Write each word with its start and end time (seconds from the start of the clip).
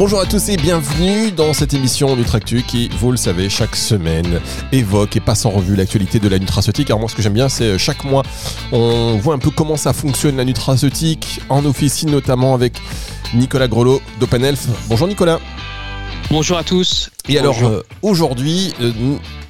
Bonjour 0.00 0.18
à 0.18 0.24
tous 0.24 0.48
et 0.48 0.56
bienvenue 0.56 1.30
dans 1.30 1.52
cette 1.52 1.74
émission 1.74 2.16
Nutractu 2.16 2.62
qui, 2.62 2.88
vous 2.88 3.10
le 3.10 3.18
savez, 3.18 3.50
chaque 3.50 3.76
semaine 3.76 4.40
évoque 4.72 5.14
et 5.16 5.20
passe 5.20 5.44
en 5.44 5.50
revue 5.50 5.76
l'actualité 5.76 6.18
de 6.18 6.26
la 6.26 6.38
nutraceutique. 6.38 6.88
Alors 6.88 7.00
moi 7.00 7.08
ce 7.10 7.14
que 7.14 7.20
j'aime 7.20 7.34
bien 7.34 7.50
c'est 7.50 7.64
euh, 7.64 7.76
chaque 7.78 8.02
mois 8.04 8.22
on 8.72 9.18
voit 9.18 9.34
un 9.34 9.38
peu 9.38 9.50
comment 9.50 9.76
ça 9.76 9.92
fonctionne 9.92 10.38
la 10.38 10.46
nutraceutique 10.46 11.42
en 11.50 11.66
officine 11.66 12.10
notamment 12.10 12.54
avec 12.54 12.80
Nicolas 13.34 13.68
Grelot 13.68 14.00
d'OpenElf. 14.18 14.68
Bonjour 14.88 15.06
Nicolas. 15.06 15.38
Bonjour 16.30 16.56
à 16.56 16.64
tous. 16.64 17.10
Et 17.28 17.38
alors 17.38 17.62
euh, 17.62 17.82
aujourd'hui, 18.00 18.72
euh, 18.80 18.92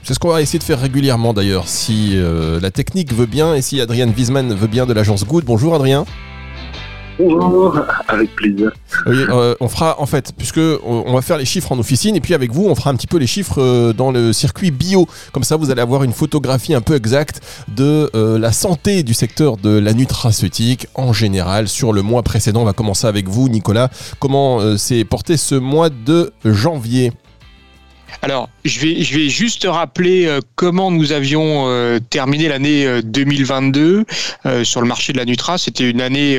c'est 0.02 0.14
ce 0.14 0.18
qu'on 0.18 0.30
va 0.30 0.42
essayer 0.42 0.58
de 0.58 0.64
faire 0.64 0.80
régulièrement 0.80 1.32
d'ailleurs, 1.32 1.68
si 1.68 2.16
la 2.60 2.72
technique 2.72 3.14
veut 3.14 3.26
bien 3.26 3.54
et 3.54 3.62
si 3.62 3.80
Adrien 3.80 4.08
Wiesman 4.08 4.52
veut 4.52 4.66
bien 4.66 4.84
de 4.84 4.94
l'agence 4.94 5.24
Good. 5.24 5.44
Bonjour 5.44 5.76
Adrien. 5.76 6.06
Bonjour, 7.20 7.78
avec 8.08 8.34
plaisir. 8.34 8.72
Euh, 9.06 9.54
on 9.60 9.68
fera 9.68 10.00
en 10.00 10.06
fait, 10.06 10.32
puisque 10.36 10.60
on 10.82 11.12
va 11.12 11.20
faire 11.20 11.36
les 11.36 11.44
chiffres 11.44 11.70
en 11.70 11.78
officine 11.78 12.16
et 12.16 12.20
puis 12.20 12.32
avec 12.32 12.50
vous, 12.50 12.64
on 12.64 12.74
fera 12.74 12.88
un 12.88 12.94
petit 12.94 13.06
peu 13.06 13.18
les 13.18 13.26
chiffres 13.26 13.60
euh, 13.60 13.92
dans 13.92 14.10
le 14.10 14.32
circuit 14.32 14.70
bio. 14.70 15.06
Comme 15.32 15.44
ça, 15.44 15.56
vous 15.56 15.70
allez 15.70 15.82
avoir 15.82 16.02
une 16.02 16.14
photographie 16.14 16.72
un 16.72 16.80
peu 16.80 16.94
exacte 16.94 17.42
de 17.68 18.10
euh, 18.14 18.38
la 18.38 18.52
santé 18.52 19.02
du 19.02 19.12
secteur 19.12 19.58
de 19.58 19.78
la 19.78 19.92
nutraceutique 19.92 20.86
en 20.94 21.12
général 21.12 21.68
sur 21.68 21.92
le 21.92 22.00
mois 22.00 22.22
précédent. 22.22 22.62
On 22.62 22.64
va 22.64 22.72
commencer 22.72 23.06
avec 23.06 23.28
vous, 23.28 23.50
Nicolas. 23.50 23.90
Comment 24.18 24.78
s'est 24.78 25.04
porté 25.04 25.36
ce 25.36 25.54
mois 25.54 25.90
de 25.90 26.32
janvier? 26.44 27.12
Alors, 28.22 28.48
je 28.64 28.80
vais, 28.80 29.02
je 29.02 29.18
vais 29.18 29.28
juste 29.28 29.66
rappeler 29.68 30.26
euh, 30.26 30.40
comment 30.54 30.90
nous 30.90 31.12
avions 31.12 31.68
euh, 31.68 31.98
terminé 31.98 32.48
l'année 32.48 33.02
2022 33.02 34.04
euh, 34.46 34.64
sur 34.64 34.80
le 34.80 34.86
marché 34.86 35.12
de 35.12 35.18
la 35.18 35.24
Nutra. 35.24 35.58
C'était 35.58 35.88
une 35.88 36.00
année 36.00 36.38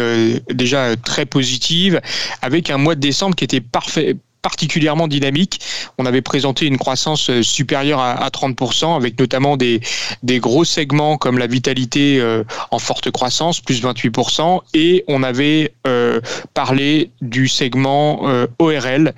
déjà 0.49 0.95
très 0.95 1.25
positive, 1.25 2.01
avec 2.41 2.69
un 2.69 2.77
mois 2.77 2.95
de 2.95 2.99
décembre 2.99 3.35
qui 3.35 3.43
était 3.43 3.61
parfait 3.61 4.15
particulièrement 4.41 5.07
dynamique. 5.07 5.59
On 5.97 6.05
avait 6.05 6.21
présenté 6.21 6.65
une 6.65 6.77
croissance 6.77 7.29
euh, 7.29 7.43
supérieure 7.43 7.99
à, 7.99 8.29
30%, 8.29 8.95
avec 8.95 9.19
notamment 9.19 9.57
des, 9.57 9.81
des 10.23 10.39
gros 10.39 10.63
segments 10.63 11.17
comme 11.17 11.37
la 11.37 11.47
vitalité 11.47 12.19
euh, 12.19 12.43
en 12.71 12.79
forte 12.79 13.11
croissance, 13.11 13.59
plus 13.59 13.83
28%, 13.83 14.61
et 14.73 15.03
on 15.07 15.23
avait 15.23 15.73
euh, 15.85 16.19
parlé 16.53 17.11
du 17.21 17.47
segment 17.47 18.21
ORL 18.59 19.13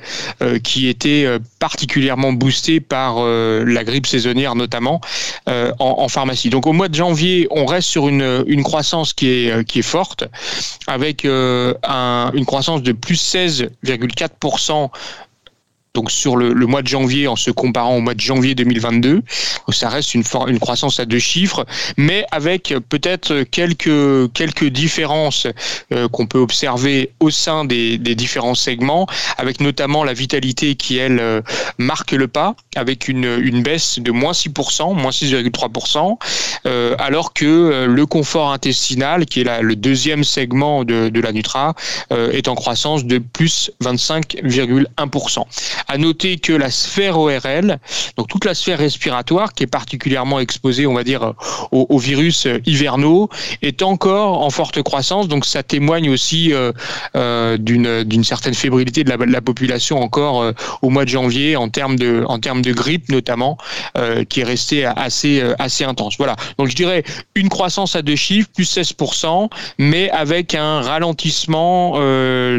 qui 0.63 0.87
était 0.87 1.27
particulièrement 1.59 2.33
boosté 2.33 2.79
par 2.79 3.23
la 3.23 3.83
grippe 3.83 4.07
saisonnière 4.07 4.55
notamment 4.55 5.01
en, 5.47 6.07
pharmacie. 6.07 6.49
Donc 6.49 6.67
au 6.67 6.73
mois 6.73 6.89
de 6.89 6.95
janvier, 6.95 7.47
on 7.51 7.65
reste 7.65 7.87
sur 7.87 8.07
une, 8.07 8.43
une 8.47 8.63
croissance 8.63 9.13
qui 9.13 9.27
est, 9.29 9.65
qui 9.65 9.79
est 9.79 9.83
forte, 9.83 10.25
avec 10.87 11.25
un, 11.25 12.31
une 12.33 12.45
croissance 12.45 12.81
de 12.83 12.91
plus 12.91 13.21
16,4% 13.35 14.89
donc 15.95 16.09
sur 16.09 16.37
le, 16.37 16.53
mois 16.65 16.81
de 16.81 16.87
janvier 16.87 17.27
en 17.27 17.35
se 17.35 17.51
comparant 17.51 17.97
au 17.97 18.01
mois 18.01 18.15
de 18.15 18.19
janvier 18.19 18.55
2022. 18.55 19.21
ça 19.69 19.89
reste 19.89 20.15
une, 20.15 20.23
une 20.47 20.59
croissance 20.59 20.99
à 20.99 21.05
deux 21.05 21.19
chiffres, 21.19 21.67
mais 21.97 22.25
avec 22.31 22.73
peut-être 22.89 23.43
quelques, 23.43 24.33
quelques 24.33 24.65
différences 24.65 25.45
euh, 25.91 26.07
qu'on 26.07 26.25
peut 26.25 26.39
observer 26.39 27.11
au 27.19 27.29
sein 27.29 27.63
des, 27.65 27.99
des, 27.99 28.15
différents 28.15 28.55
segments, 28.55 29.05
avec 29.37 29.59
notamment 29.59 30.03
la 30.03 30.13
vitalité 30.13 30.73
qui, 30.73 30.97
elle, 30.97 31.19
euh, 31.19 31.41
marque 31.77 32.11
le 32.11 32.27
pas, 32.27 32.55
avec 32.75 33.07
une, 33.07 33.25
une 33.25 33.61
baisse 33.61 33.99
de 33.99 34.11
moins 34.11 34.31
6%, 34.31 34.95
moins 34.95 35.11
6,3%, 35.11 36.17
euh, 36.65 36.95
alors 36.97 37.33
que 37.33 37.85
le 37.87 38.05
confort 38.07 38.51
intestinal, 38.51 39.25
qui 39.27 39.41
est 39.41 39.61
le 39.61 39.75
deuxième 39.75 40.23
segment 40.23 40.83
de, 40.83 41.09
de 41.09 41.21
la 41.21 41.31
Nutra, 41.31 41.75
est 42.11 42.47
en 42.47 42.55
croissance 42.55 43.05
de 43.05 43.19
plus 43.19 43.71
25,1%. 43.83 45.45
À 45.87 45.97
noter 45.97 46.37
que 46.37 46.53
la 46.53 46.71
sphère 46.71 47.17
ORL, 47.17 47.79
donc 48.17 48.27
toute 48.27 48.45
la 48.45 48.53
sphère 48.53 48.79
respiratoire, 48.79 49.53
qui 49.53 49.63
est 49.63 49.67
particulièrement 49.67 50.39
exposée, 50.39 50.87
on 50.87 50.93
va 50.93 51.03
dire, 51.03 51.33
aux, 51.71 51.97
virus 51.97 52.47
hivernaux, 52.65 53.29
est 53.61 53.81
encore 53.81 54.41
en 54.41 54.49
forte 54.49 54.81
croissance. 54.81 55.27
Donc 55.27 55.45
ça 55.45 55.63
témoigne 55.63 56.09
aussi 56.09 56.53
euh, 56.53 56.71
euh, 57.15 57.57
d'une 57.57 58.23
certaine 58.23 58.53
fébrilité 58.53 59.03
de 59.03 59.09
la, 59.09 59.41
population 59.41 60.01
encore 60.01 60.41
euh, 60.41 60.51
au 60.81 60.89
mois 60.89 61.03
de 61.03 61.09
janvier 61.09 61.55
en 61.55 61.69
termes 61.69 61.97
de 61.97 62.23
en 62.27 62.39
termes 62.39 62.61
de 62.61 62.71
grippe 62.71 63.09
notamment, 63.09 63.57
qui 64.29 64.39
est 64.41 64.43
restée 64.43 64.85
assez 64.85 65.41
assez 65.59 65.83
intense. 65.83 66.15
Voilà. 66.17 66.35
Donc 66.57 66.69
je 66.69 66.75
dirais 66.75 67.03
une 67.35 67.49
croissance 67.49 67.95
à 67.95 68.01
deux 68.01 68.15
chiffres, 68.15 68.49
plus 68.53 68.77
16%, 68.77 69.49
mais 69.77 70.09
avec 70.11 70.55
un 70.55 70.81
ralentissement 70.81 71.97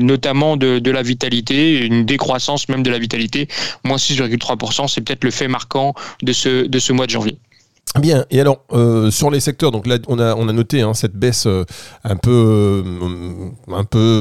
notamment 0.00 0.56
de, 0.56 0.78
de 0.78 0.90
la 0.90 1.02
vitalité, 1.02 1.78
une 1.84 2.04
décroissance 2.04 2.68
même 2.68 2.82
de 2.82 2.90
la 2.90 2.98
vitalité 2.98 3.13
moins 3.84 3.96
6,3%. 3.96 4.88
C'est 4.88 5.00
peut-être 5.00 5.24
le 5.24 5.30
fait 5.30 5.48
marquant 5.48 5.94
de 6.22 6.32
ce, 6.32 6.66
de 6.66 6.78
ce 6.78 6.92
mois 6.92 7.06
de 7.06 7.10
janvier. 7.10 7.38
Bien, 8.00 8.24
et 8.30 8.40
alors 8.40 8.64
euh, 8.72 9.10
sur 9.12 9.30
les 9.30 9.38
secteurs, 9.38 9.70
donc 9.70 9.86
là 9.86 9.98
on 10.08 10.18
a, 10.18 10.34
on 10.34 10.48
a 10.48 10.52
noté 10.52 10.80
hein, 10.80 10.94
cette 10.94 11.14
baisse 11.14 11.46
euh, 11.46 11.64
un 12.02 12.16
peu, 12.16 12.82
euh, 12.84 13.50
un 13.72 13.84
peu, 13.84 14.20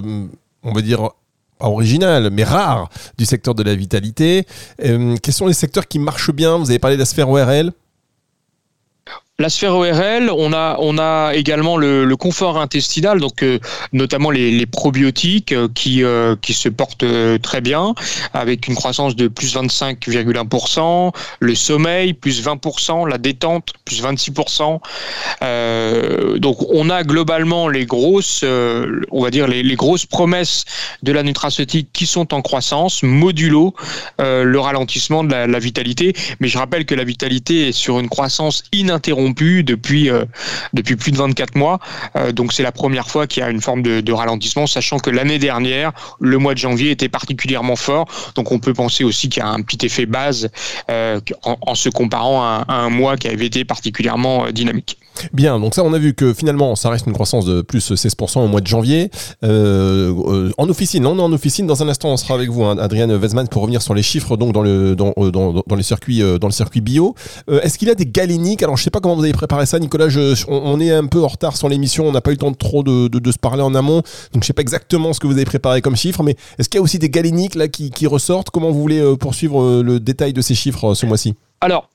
on 0.61 0.73
va 0.73 0.81
dire 0.81 1.09
originale, 1.59 2.29
mais 2.31 2.43
rare 2.43 2.89
du 3.17 3.25
secteur 3.25 3.55
de 3.55 3.63
la 3.63 3.73
vitalité. 3.73 4.45
quels 4.77 5.33
sont 5.33 5.47
les 5.47 5.53
secteurs 5.53 5.87
qui 5.87 5.97
marchent 5.97 6.31
bien? 6.31 6.57
Vous 6.57 6.69
avez 6.69 6.77
parlé 6.77 6.97
de 6.97 7.01
la 7.01 7.05
sphère 7.05 7.29
ORL 7.29 7.71
la 9.43 9.49
sphère 9.49 9.75
ORL, 9.75 10.31
on 10.31 10.53
a, 10.53 11.31
également 11.33 11.75
le, 11.75 12.15
confort 12.15 12.57
intestinal, 12.57 13.19
donc 13.19 13.43
euh, 13.43 13.59
notamment 13.91 14.31
les, 14.31 14.65
probiotiques 14.65 15.51
euh, 15.51 15.67
qui, 15.75 16.01
euh, 16.01 16.37
qui 16.41 16.53
se 16.53 16.69
portent 16.69 17.03
très 17.41 17.59
bien, 17.59 17.93
avec 18.33 18.69
une 18.69 18.75
croissance 18.75 19.17
de 19.17 19.27
plus 19.27 19.53
25,1%, 19.53 21.11
le 21.41 21.55
sommeil 21.55 22.13
plus 22.13 22.41
20%, 22.41 23.09
la 23.09 23.17
détente 23.17 23.73
plus 23.83 24.01
26%. 24.01 24.79
donc 26.39 26.57
on 26.69 26.89
a 26.89 27.03
globalement 27.03 27.67
les 27.67 27.85
grosses, 27.85 28.45
promesses 30.09 30.65
de 31.01 31.11
la 31.11 31.23
nutraceutique 31.23 31.89
qui 31.91 32.05
sont 32.05 32.33
en 32.33 32.41
croissance, 32.41 33.03
modulo 33.03 33.75
le 34.19 34.57
ralentissement 34.57 35.25
de 35.25 35.33
la 35.33 35.59
vitalité. 35.59 36.13
Mais 36.39 36.47
je 36.47 36.57
rappelle 36.57 36.85
que 36.85 36.95
la 36.95 37.03
vitalité 37.03 37.67
est 37.67 37.73
sur 37.73 37.99
une 37.99 38.07
croissance 38.07 38.63
ininterrompue 38.71 39.32
depuis, 39.33 40.09
euh, 40.09 40.25
depuis 40.73 40.95
plus 40.95 41.11
de 41.11 41.17
24 41.17 41.55
mois. 41.55 41.79
Euh, 42.15 42.31
donc 42.31 42.53
c'est 42.53 42.63
la 42.63 42.71
première 42.71 43.07
fois 43.07 43.27
qu'il 43.27 43.41
y 43.41 43.45
a 43.45 43.49
une 43.49 43.61
forme 43.61 43.81
de, 43.81 44.13
ralentissement, 44.13 44.67
sachant 44.67 44.99
que 44.99 45.09
l'année 45.09 45.39
dernière, 45.39 45.91
le 46.19 46.37
mois 46.37 46.53
de 46.53 46.59
janvier 46.59 46.91
était 46.91 47.09
particulièrement 47.09 47.75
fort. 47.75 48.05
Donc 48.35 48.51
on 48.51 48.59
peut 48.59 48.73
penser 48.73 49.03
aussi 49.03 49.29
qu'il 49.29 49.41
y 49.41 49.45
a 49.45 49.49
un 49.49 49.61
petit 49.61 49.85
effet 49.85 50.05
base 50.05 50.49
euh, 50.89 51.19
en, 51.43 51.75
se 51.75 51.89
comparant 51.89 52.43
à, 52.43 52.65
un 52.67 52.89
mois 52.89 53.17
qui 53.17 53.27
avait 53.27 53.47
été 53.47 53.65
particulièrement 53.65 54.51
dynamique. 54.51 54.97
Bien, 55.33 55.59
donc 55.59 55.75
ça 55.75 55.83
on 55.83 55.93
a 55.93 55.99
vu 55.99 56.13
que 56.13 56.33
finalement 56.33 56.75
ça 56.75 56.89
reste 56.89 57.07
une 57.07 57.13
croissance 57.13 57.45
de 57.45 57.61
plus 57.61 57.91
16% 57.91 58.39
au 58.39 58.47
mois 58.47 58.61
de 58.61 58.67
janvier. 58.67 59.09
en 59.43 60.69
officine, 60.69 61.05
on 61.05 61.17
est 61.17 61.21
en 61.21 61.33
officine. 61.33 61.67
Dans 61.67 61.83
un 61.83 61.89
instant, 61.89 62.09
on 62.09 62.17
sera 62.17 62.33
avec 62.35 62.49
vous, 62.49 62.63
hein, 62.63 62.77
Adrienne 62.77 63.11
Wesman, 63.13 63.47
pour 63.47 63.61
revenir 63.61 63.81
sur 63.81 63.93
les 63.93 64.03
chiffres 64.03 64.37
donc 64.37 64.53
dans 64.53 64.61
le 64.61 64.95
dans, 64.95 65.13
dans, 65.67 65.75
les 65.75 65.83
circuits 65.83 66.21
dans 66.39 66.47
le 66.47 66.53
circuit 66.53 66.81
bio. 66.81 67.15
Est-ce 67.47 67.77
qu'il 67.77 67.87
y 67.87 67.91
a 67.91 67.95
des 67.95 68.05
galéniques? 68.05 68.63
Alors 68.63 68.77
je 68.77 68.83
sais 68.83 68.89
pas 68.89 68.99
comment 68.99 69.15
vous 69.15 69.23
avez 69.23 69.33
préparé 69.33 69.65
ça, 69.65 69.79
Nicolas. 69.79 70.07
on, 70.47 70.79
est 70.79 70.91
un 70.91 71.05
peu 71.05 71.23
en 71.23 71.27
retard 71.27 71.57
sur 71.57 71.69
l'émission. 71.69 72.07
On 72.07 72.11
n'a 72.11 72.21
pas 72.21 72.31
eu 72.31 72.33
le 72.33 72.39
temps 72.39 72.51
de 72.51 72.55
trop 72.55 72.83
de, 72.83 73.31
se 73.31 73.37
parler 73.37 73.61
en 73.61 73.75
amont. 73.75 74.01
Donc, 74.33 74.43
je 74.43 74.47
sais 74.47 74.53
pas 74.53 74.61
exactement 74.61 75.13
ce 75.13 75.19
que 75.19 75.27
vous 75.27 75.33
avez 75.33 75.45
préparé 75.45 75.81
comme 75.81 75.95
chiffres. 75.95 76.23
Mais 76.23 76.35
est-ce 76.57 76.69
qu'il 76.69 76.77
y 76.77 76.81
a 76.81 76.83
aussi 76.83 76.99
des 76.99 77.09
galéniques 77.09 77.55
là 77.55 77.67
qui, 77.67 78.07
ressortent? 78.07 78.49
Comment 78.49 78.71
vous 78.71 78.81
voulez 78.81 78.99
euh, 78.99 79.15
poursuivre 79.15 79.61
euh, 79.61 79.81
le 79.81 79.99
détail 79.99 80.33
de 80.33 80.41
ces 80.41 80.55
chiffres 80.55 80.91
euh, 80.91 80.95
ce 80.95 81.05
mois-ci? 81.05 81.35
Alors, 81.61 81.89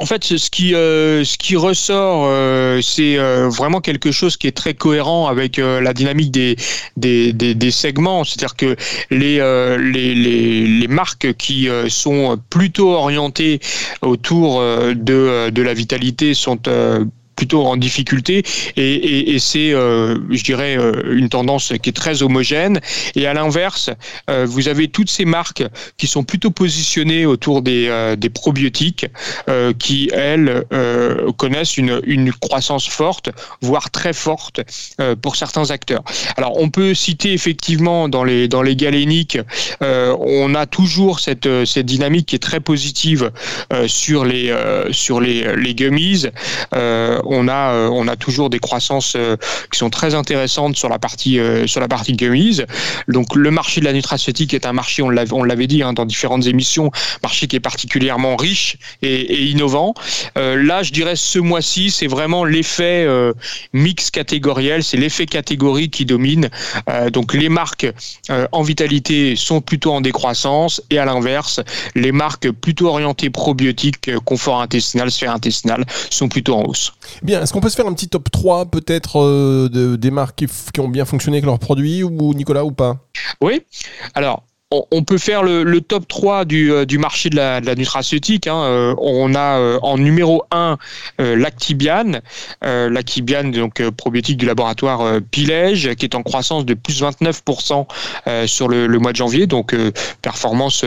en 0.00 0.06
fait, 0.06 0.24
ce 0.24 0.50
qui, 0.50 0.74
euh, 0.74 1.24
ce 1.24 1.38
qui 1.38 1.56
ressort, 1.56 2.24
euh, 2.26 2.80
c'est 2.82 3.18
euh, 3.18 3.48
vraiment 3.48 3.80
quelque 3.80 4.10
chose 4.10 4.36
qui 4.36 4.46
est 4.46 4.56
très 4.56 4.74
cohérent 4.74 5.26
avec 5.26 5.58
la 5.58 5.92
dynamique 5.92 6.30
des, 6.30 6.56
des, 6.96 7.32
des, 7.32 7.70
segments. 7.70 8.24
C'est-à-dire 8.24 8.56
que 8.56 8.76
les, 9.10 9.38
les, 9.78 10.14
les, 10.14 10.66
les, 10.66 10.88
marques 10.88 11.34
qui 11.34 11.68
sont 11.88 12.38
plutôt 12.50 12.92
orientées 12.92 13.60
autour 14.02 14.60
de, 14.60 15.50
de 15.50 15.62
la 15.62 15.74
vitalité 15.74 16.34
sont 16.34 16.58
plutôt 17.38 17.62
en 17.64 17.76
difficulté 17.76 18.42
et, 18.76 19.34
et, 19.34 19.38
c'est, 19.38 19.70
je 19.70 20.42
dirais, 20.42 20.76
une 21.10 21.28
tendance 21.28 21.72
qui 21.80 21.90
est 21.90 21.98
très 22.04 22.22
homogène. 22.24 22.80
Et 23.14 23.26
à 23.28 23.32
l'inverse, 23.32 23.90
vous 24.52 24.66
avez 24.68 24.88
toutes 24.88 25.10
ces 25.10 25.24
marques 25.24 25.64
qui 25.98 26.06
sont 26.08 26.24
plutôt 26.24 26.50
positionnées 26.50 27.26
autour 27.26 27.62
des, 27.62 28.14
des 28.18 28.30
probiotiques, 28.30 29.06
qui 29.78 30.10
elles 30.12 30.64
connaissent 31.36 31.76
une, 31.76 32.00
une 32.04 32.32
croissance 32.32 32.88
forte, 32.88 33.30
voire 33.60 33.90
très 33.90 34.12
forte 34.12 34.60
pour 35.22 35.36
certains 35.36 35.70
acteurs. 35.70 36.02
Alors 36.36 36.60
on 36.60 36.70
peut 36.70 36.92
citer 36.94 37.32
effectivement 37.32 38.08
dans 38.08 38.24
les 38.24 38.48
dans 38.48 38.62
les 38.62 38.74
galéniques, 38.74 39.38
on 39.80 40.54
a 40.56 40.66
toujours 40.66 41.20
cette 41.20 41.48
cette 41.64 41.86
dynamique 41.86 42.26
qui 42.26 42.36
est 42.36 42.46
très 42.50 42.60
positive 42.72 43.30
sur 43.86 44.24
les 44.24 44.52
sur 44.90 45.20
les, 45.20 45.56
les 45.56 45.74
gummies. 45.74 46.26
On 47.30 47.48
a 47.48 47.88
on 47.90 48.08
a 48.08 48.16
toujours 48.16 48.50
des 48.50 48.58
croissances 48.58 49.16
qui 49.72 49.78
sont 49.78 49.90
très 49.90 50.14
intéressantes 50.14 50.76
sur 50.76 50.88
la 50.88 50.98
partie 50.98 51.38
sur 51.66 51.80
la 51.80 51.88
partie. 51.88 52.16
Donc 53.08 53.34
le 53.34 53.50
marché 53.50 53.80
de 53.80 53.84
la 53.84 53.92
nutraceutique 53.92 54.54
est 54.54 54.66
un 54.66 54.72
marché, 54.72 55.02
on 55.02 55.10
l'avait 55.10 55.32
on 55.32 55.44
l'avait 55.44 55.66
dit 55.66 55.82
hein, 55.82 55.92
dans 55.92 56.06
différentes 56.06 56.46
émissions, 56.46 56.90
marché 57.22 57.46
qui 57.46 57.56
est 57.56 57.60
particulièrement 57.60 58.36
riche 58.36 58.76
et, 59.02 59.14
et 59.14 59.44
innovant. 59.44 59.94
là, 60.36 60.82
je 60.82 60.92
dirais 60.92 61.16
ce 61.16 61.38
mois-ci, 61.38 61.90
c'est 61.90 62.06
vraiment 62.06 62.44
l'effet 62.44 63.06
mix 63.72 64.10
catégoriel, 64.10 64.82
c'est 64.82 64.96
l'effet 64.96 65.26
catégorie 65.26 65.90
qui 65.90 66.04
domine. 66.04 66.48
donc 67.12 67.34
les 67.34 67.48
marques 67.48 67.86
en 68.52 68.62
vitalité 68.62 69.36
sont 69.36 69.60
plutôt 69.60 69.92
en 69.92 70.00
décroissance 70.00 70.82
et 70.90 70.98
à 70.98 71.04
l'inverse, 71.04 71.60
les 71.94 72.12
marques 72.12 72.50
plutôt 72.50 72.88
orientées 72.88 73.30
probiotiques, 73.30 74.10
confort 74.24 74.60
intestinal, 74.60 75.10
sphère 75.10 75.32
intestinale 75.32 75.84
sont 76.10 76.28
plutôt 76.28 76.54
en 76.54 76.64
hausse. 76.64 76.92
Bien, 77.22 77.42
est-ce 77.42 77.52
qu'on 77.52 77.60
peut 77.60 77.68
se 77.68 77.76
faire 77.76 77.86
un 77.86 77.94
petit 77.94 78.08
top 78.08 78.30
3 78.30 78.66
peut-être 78.66 79.20
euh, 79.20 79.68
de, 79.68 79.96
des 79.96 80.10
marques 80.10 80.46
qui, 80.72 80.80
ont 80.80 80.88
bien 80.88 81.04
fonctionné 81.04 81.38
avec 81.38 81.46
leurs 81.46 81.58
produits 81.58 82.02
ou 82.02 82.34
Nicolas 82.34 82.64
ou 82.64 82.72
pas? 82.72 82.96
Oui. 83.40 83.62
Alors, 84.14 84.44
on 84.70 85.02
peut 85.02 85.16
faire 85.16 85.42
le, 85.42 85.80
top 85.80 86.06
3 86.06 86.44
euh, 86.52 86.84
du, 86.84 86.98
marché 86.98 87.30
de 87.30 87.36
la, 87.36 87.60
nutraceutique. 87.74 88.46
Hein. 88.46 88.62
Euh, 88.64 88.94
on 88.98 89.34
a 89.34 89.58
euh, 89.58 89.78
en 89.82 89.96
numéro 89.96 90.44
1 90.50 90.76
Lactibiane, 91.18 92.20
Lactibiane 92.62 93.50
donc 93.50 93.82
probiotique 93.90 94.36
du 94.36 94.46
laboratoire 94.46 95.20
Pilège, 95.30 95.94
qui 95.94 96.04
est 96.04 96.14
en 96.14 96.22
croissance 96.22 96.64
de 96.64 96.74
plus 96.74 97.02
29% 97.02 97.86
sur 98.46 98.68
le, 98.68 98.98
mois 98.98 99.12
de 99.12 99.16
janvier, 99.16 99.46
donc 99.46 99.74
performance 100.22 100.84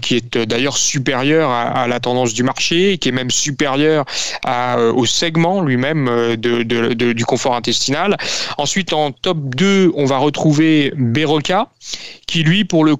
qui 0.00 0.16
est 0.16 0.38
d'ailleurs 0.38 0.76
supérieure 0.76 1.50
à, 1.50 1.86
la 1.86 2.00
tendance 2.00 2.34
du 2.34 2.42
marché, 2.42 2.98
qui 2.98 3.08
est 3.08 3.12
même 3.12 3.30
supérieure 3.30 4.04
au 4.94 5.06
segment 5.06 5.60
lui-même 5.60 6.36
de, 6.36 6.62
du 7.12 7.24
confort 7.24 7.54
intestinal. 7.54 8.16
Ensuite, 8.58 8.92
en 8.92 9.12
top 9.12 9.38
2, 9.54 9.92
on 9.94 10.06
va 10.06 10.18
retrouver 10.18 10.92
Beroca, 10.96 11.68
qui 12.26 12.42
lui, 12.42 12.64
pour 12.64 12.84
le 12.84 12.96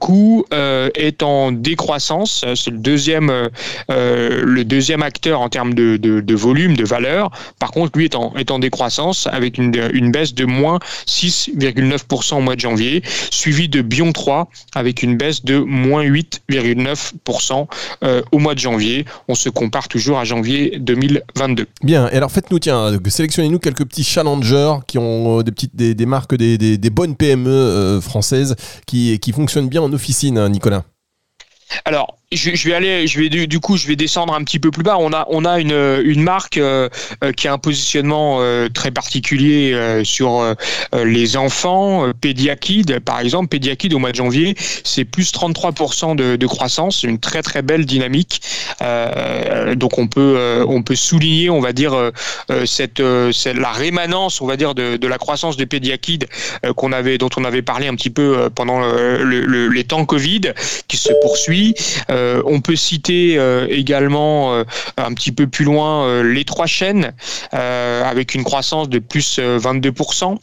euh, 0.53 0.91
est 0.95 1.23
en 1.23 1.53
décroissance. 1.53 2.45
C'est 2.55 2.71
le 2.71 2.79
deuxième, 2.79 3.31
euh, 3.31 4.43
le 4.45 4.65
deuxième 4.65 5.03
acteur 5.03 5.41
en 5.41 5.49
termes 5.49 5.75
de, 5.75 5.97
de, 5.97 6.35
volume, 6.35 6.77
de 6.77 6.85
valeur. 6.85 7.31
Par 7.59 7.71
contre, 7.71 7.97
lui 7.97 8.07
est 8.07 8.15
en, 8.15 8.33
en 8.51 8.59
décroissance 8.59 9.29
avec 9.31 9.59
une, 9.59 9.73
une 9.93 10.11
baisse 10.11 10.35
de 10.35 10.45
moins 10.45 10.79
6,9% 11.07 12.37
au 12.37 12.41
mois 12.41 12.57
de 12.57 12.61
janvier, 12.61 13.03
suivi 13.31 13.69
de 13.69 13.83
Bion 13.83 14.13
3 14.13 14.49
avec 14.75 15.03
une 15.03 15.17
baisse 15.17 15.45
de 15.45 15.59
moins 15.59 16.05
8,9% 16.05 17.67
euh, 18.03 18.23
au 18.33 18.39
mois 18.39 18.55
de 18.55 18.59
janvier. 18.59 19.05
On 19.29 19.35
se 19.35 19.49
compare 19.49 19.89
toujours 19.89 20.19
à 20.19 20.25
janvier 20.25 20.79
2022. 20.81 21.67
Bien, 21.83 22.09
et 22.11 22.17
alors 22.17 22.31
faites-nous, 22.31 22.59
tiens, 22.59 22.99
sélectionnez-nous 23.07 23.59
quelques 23.59 23.85
petits 23.85 24.05
challengers 24.05 24.75
qui 24.87 24.99
ont 24.99 25.43
des 25.43 25.53
petites 25.53 25.77
des, 25.77 25.95
des 25.95 26.07
marques, 26.07 26.35
des, 26.35 26.59
des, 26.59 26.91
bonnes 26.91 27.15
PME 27.15 28.01
françaises 28.03 28.57
qui 28.87 29.19
qui 29.19 29.33
fonctionne 29.33 29.69
bien 29.69 29.83
en 29.83 29.92
officine, 29.93 30.39
hein, 30.39 30.49
Nicolas. 30.49 30.85
Alors, 31.85 32.19
je, 32.37 32.69
vais 32.69 32.75
aller, 32.75 33.07
je 33.07 33.21
vais 33.21 33.29
du, 33.29 33.61
coup, 33.61 33.77
je 33.77 33.87
vais 33.87 33.97
descendre 33.97 34.35
un 34.35 34.43
petit 34.45 34.59
peu 34.59 34.71
plus 34.71 34.83
bas. 34.83 34.97
On 34.99 35.13
a, 35.13 35.27
on 35.29 35.45
a 35.45 35.61
une, 35.61 36.01
une 36.05 36.23
marque 36.23 36.57
euh, 36.57 36.89
euh, 37.23 37.33
qui 37.33 37.49
a 37.49 37.53
un 37.53 37.59
positionnement 37.59 38.39
euh, 38.41 38.69
très 38.69 38.91
particulier 38.91 40.03
sur 40.05 40.55
les 40.95 41.37
enfants. 41.37 42.13
Pédiakid, 42.21 43.01
par 43.01 43.21
exemple, 43.21 43.49
Pédiakid 43.49 43.93
au 43.95 43.99
mois 43.99 44.11
de 44.11 44.17
janvier, 44.17 44.55
c'est 44.85 45.05
plus 45.05 45.33
33% 45.33 46.17
de, 46.17 46.37
de, 46.37 46.47
croissance, 46.47 47.03
une 47.03 47.19
très 47.19 47.43
très 47.43 47.63
belle 47.63 47.87
dynamique. 47.87 48.43
donc 49.77 49.99
on 49.99 50.07
peut, 50.07 50.65
on 50.67 50.83
peut 50.83 50.95
souligner, 50.95 51.51
on 51.51 51.61
va 51.61 51.73
dire, 51.73 52.13
cette, 52.65 53.03
cette, 53.33 53.57
la 53.57 53.73
rémanence, 53.73 54.41
on 54.41 54.47
va 54.47 54.57
dire, 54.57 54.75
de, 54.75 54.97
de 54.97 55.07
la 55.07 55.19
croissance 55.19 55.57
de 55.57 55.65
Pédiakid 55.65 56.27
qu'on 56.77 56.93
avait, 56.93 57.19
dont 57.19 57.31
on 57.37 57.45
avait 57.45 57.63
parlé 57.63 57.87
un 57.89 57.95
petit 57.95 58.11
peu 58.11 58.51
pendant 58.55 58.81
le, 58.81 59.69
les 59.69 59.85
temps 59.85 60.05
Covid, 60.05 60.53
qui 60.89 60.97
se 60.97 61.13
poursuit. 61.23 61.75
Euh, 62.11 62.22
on 62.45 62.61
peut 62.61 62.77
citer 62.77 63.39
euh, 63.39 63.67
également 63.71 64.55
euh, 64.55 64.65
un 64.97 65.13
petit 65.15 65.33
peu 65.33 65.47
plus 65.47 65.65
loin 65.65 66.23
les 66.23 66.45
trois 66.45 66.67
chaînes 66.67 67.13
avec 67.53 68.35
une 68.35 68.45
croissance 68.45 68.89
de 68.89 68.99
plus 68.99 69.39
22%. 69.39 70.37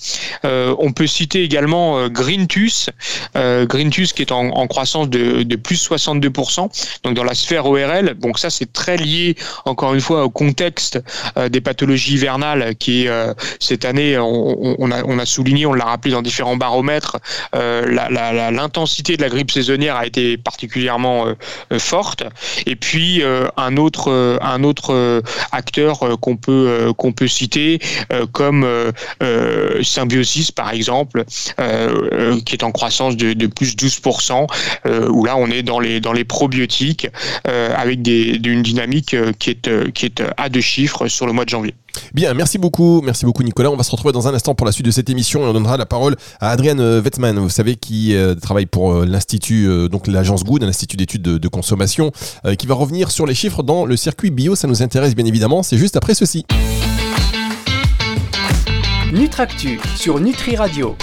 on 0.43 0.91
peut 0.91 1.07
citer 1.07 1.43
également 1.43 2.07
Greentus, 2.07 2.89
Greentus 3.35 4.13
qui 4.13 4.21
est 4.21 4.31
en, 4.31 4.67
croissance 4.67 5.09
de, 5.09 5.55
plus 5.55 5.89
62%. 5.89 6.69
Donc 7.03 7.13
dans 7.13 7.23
la 7.23 7.33
sphère 7.33 7.65
ORL, 7.65 8.15
donc 8.15 8.39
ça 8.39 8.49
c'est 8.49 8.71
très 8.71 8.97
lié 8.97 9.35
encore 9.65 9.93
une 9.93 10.01
fois 10.01 10.23
au 10.23 10.29
contexte 10.29 10.99
des 11.49 11.61
pathologies 11.61 12.13
hivernales 12.13 12.75
qui 12.75 13.07
cette 13.59 13.85
année 13.85 14.17
on, 14.17 14.91
a, 14.91 15.25
souligné, 15.25 15.65
on 15.65 15.73
l'a 15.73 15.85
rappelé 15.85 16.13
dans 16.13 16.21
différents 16.21 16.57
baromètres, 16.57 17.17
l'intensité 17.53 19.17
de 19.17 19.21
la 19.21 19.29
grippe 19.29 19.51
saisonnière 19.51 19.95
a 19.95 20.05
été 20.05 20.37
particulièrement 20.37 21.27
euh, 21.27 21.35
forte. 21.77 22.23
Et 22.65 22.75
puis 22.75 23.21
euh, 23.21 23.47
un 23.57 23.77
autre 23.77 24.09
euh, 24.09 24.37
un 24.41 24.63
autre 24.63 25.21
acteur 25.51 25.99
qu'on 26.21 26.37
peut 26.37 26.93
qu'on 26.97 27.11
peut 27.11 27.27
citer 27.27 27.79
comme 28.31 28.67
Symbiosis 29.81 30.51
par 30.51 30.71
exemple, 30.71 31.25
qui 32.45 32.55
est 32.55 32.63
en 32.63 32.71
croissance 32.71 33.17
de, 33.17 33.33
de 33.33 33.47
plus 33.47 33.75
12%, 33.75 34.47
où 35.09 35.25
là 35.25 35.35
on 35.37 35.47
est 35.47 35.63
dans 35.63 35.79
les 35.79 35.99
dans 35.99 36.13
les 36.13 36.23
probiotiques 36.23 37.07
avec 37.43 38.01
des, 38.01 38.39
une 38.43 38.63
dynamique 38.63 39.15
qui 39.39 39.49
est 39.51 39.91
qui 39.93 40.05
est 40.05 40.23
à 40.37 40.49
deux 40.49 40.61
chiffres 40.61 41.07
sur 41.07 41.27
le 41.27 41.33
mois 41.33 41.45
de 41.45 41.49
janvier. 41.49 41.75
Bien, 42.13 42.33
merci 42.33 42.57
beaucoup, 42.57 43.01
merci 43.01 43.25
beaucoup 43.25 43.43
Nicolas. 43.43 43.71
On 43.71 43.75
va 43.75 43.83
se 43.83 43.91
retrouver 43.91 44.11
dans 44.11 44.27
un 44.27 44.33
instant 44.33 44.55
pour 44.55 44.65
la 44.65 44.71
suite 44.71 44.85
de 44.85 44.91
cette 44.91 45.09
émission 45.09 45.41
et 45.41 45.45
on 45.45 45.53
donnera 45.53 45.77
la 45.77 45.85
parole 45.85 46.15
à 46.39 46.49
Adrienne 46.51 46.81
Wetzmann, 46.99 47.37
vous 47.39 47.49
savez, 47.49 47.75
qui 47.75 48.15
euh, 48.15 48.35
travaille 48.35 48.65
pour 48.65 48.93
euh, 48.93 49.05
l'Institut, 49.05 49.67
euh, 49.67 49.87
donc 49.87 50.07
l'agence 50.07 50.43
Good, 50.43 50.63
l'Institut 50.63 50.97
d'études 50.97 51.21
de, 51.21 51.47
consommation, 51.47 52.11
qui 52.57 52.67
va 52.67 52.75
revenir 52.75 53.09
sur 53.09 53.25
les 53.25 53.33
chiffres 53.33 53.63
dans 53.63 53.85
le 53.85 53.97
circuit 53.97 54.29
bio. 54.29 54.55
Ça 54.55 54.67
nous 54.67 54.83
intéresse 54.83 55.15
bien 55.15 55.25
évidemment, 55.25 55.63
c'est 55.63 55.77
juste 55.77 55.97
après 55.97 56.13
ceci. 56.13 56.45
Nutractu 59.11 59.79
sur 59.95 60.19
Nutri 60.19 60.55
Radio. 60.55 60.95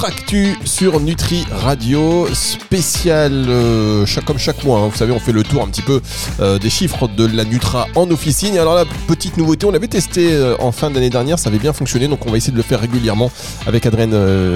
Nutractu 0.00 0.56
sur 0.64 0.98
Nutri 0.98 1.44
Radio, 1.50 2.26
spécial 2.32 3.32
euh, 3.32 4.06
chaque, 4.06 4.24
comme 4.24 4.38
chaque 4.38 4.64
mois. 4.64 4.78
Hein. 4.78 4.88
Vous 4.88 4.96
savez, 4.96 5.12
on 5.12 5.18
fait 5.18 5.30
le 5.30 5.42
tour 5.42 5.62
un 5.62 5.66
petit 5.66 5.82
peu 5.82 6.00
euh, 6.40 6.58
des 6.58 6.70
chiffres 6.70 7.06
de 7.06 7.26
la 7.26 7.44
Nutra 7.44 7.86
en 7.94 8.10
officine. 8.10 8.54
Et 8.54 8.58
alors 8.58 8.76
la 8.76 8.86
petite 9.06 9.36
nouveauté, 9.36 9.66
on 9.66 9.70
l'avait 9.70 9.88
testé 9.88 10.32
euh, 10.32 10.56
en 10.58 10.72
fin 10.72 10.90
d'année 10.90 11.10
dernière, 11.10 11.38
ça 11.38 11.50
avait 11.50 11.58
bien 11.58 11.74
fonctionné, 11.74 12.08
donc 12.08 12.24
on 12.24 12.30
va 12.30 12.38
essayer 12.38 12.50
de 12.50 12.56
le 12.56 12.62
faire 12.62 12.80
régulièrement 12.80 13.30
avec 13.66 13.84
Adrien 13.84 14.08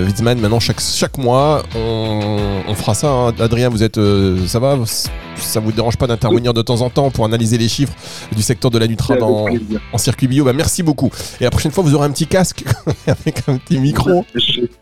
Witzmann. 0.06 0.40
Maintenant, 0.40 0.60
chaque, 0.60 0.80
chaque 0.80 1.18
mois, 1.18 1.62
on, 1.76 2.74
fera 2.74 2.94
ça. 2.94 3.10
Hein. 3.10 3.34
Adrien, 3.38 3.68
vous 3.68 3.82
êtes, 3.82 4.00
ça 4.46 4.58
va? 4.60 4.78
Ça 5.36 5.60
vous 5.60 5.72
dérange 5.72 5.98
pas 5.98 6.06
d'intervenir 6.06 6.54
de 6.54 6.62
temps 6.62 6.80
en 6.80 6.88
temps 6.88 7.10
pour 7.10 7.26
analyser 7.26 7.58
les 7.58 7.68
chiffres 7.68 7.92
du 8.34 8.40
secteur 8.40 8.70
de 8.70 8.78
la 8.78 8.86
Nutra 8.86 9.16
dans, 9.16 9.46
en 9.92 9.98
circuit 9.98 10.26
bio? 10.26 10.44
Bah, 10.44 10.54
Merci 10.54 10.82
beaucoup. 10.82 11.10
Et 11.38 11.44
la 11.44 11.50
prochaine 11.50 11.72
fois, 11.72 11.84
vous 11.84 11.94
aurez 11.94 12.06
un 12.06 12.12
petit 12.12 12.26
casque 12.26 12.64
avec 13.06 13.42
un 13.46 13.58
petit 13.58 13.78
micro. 13.78 14.24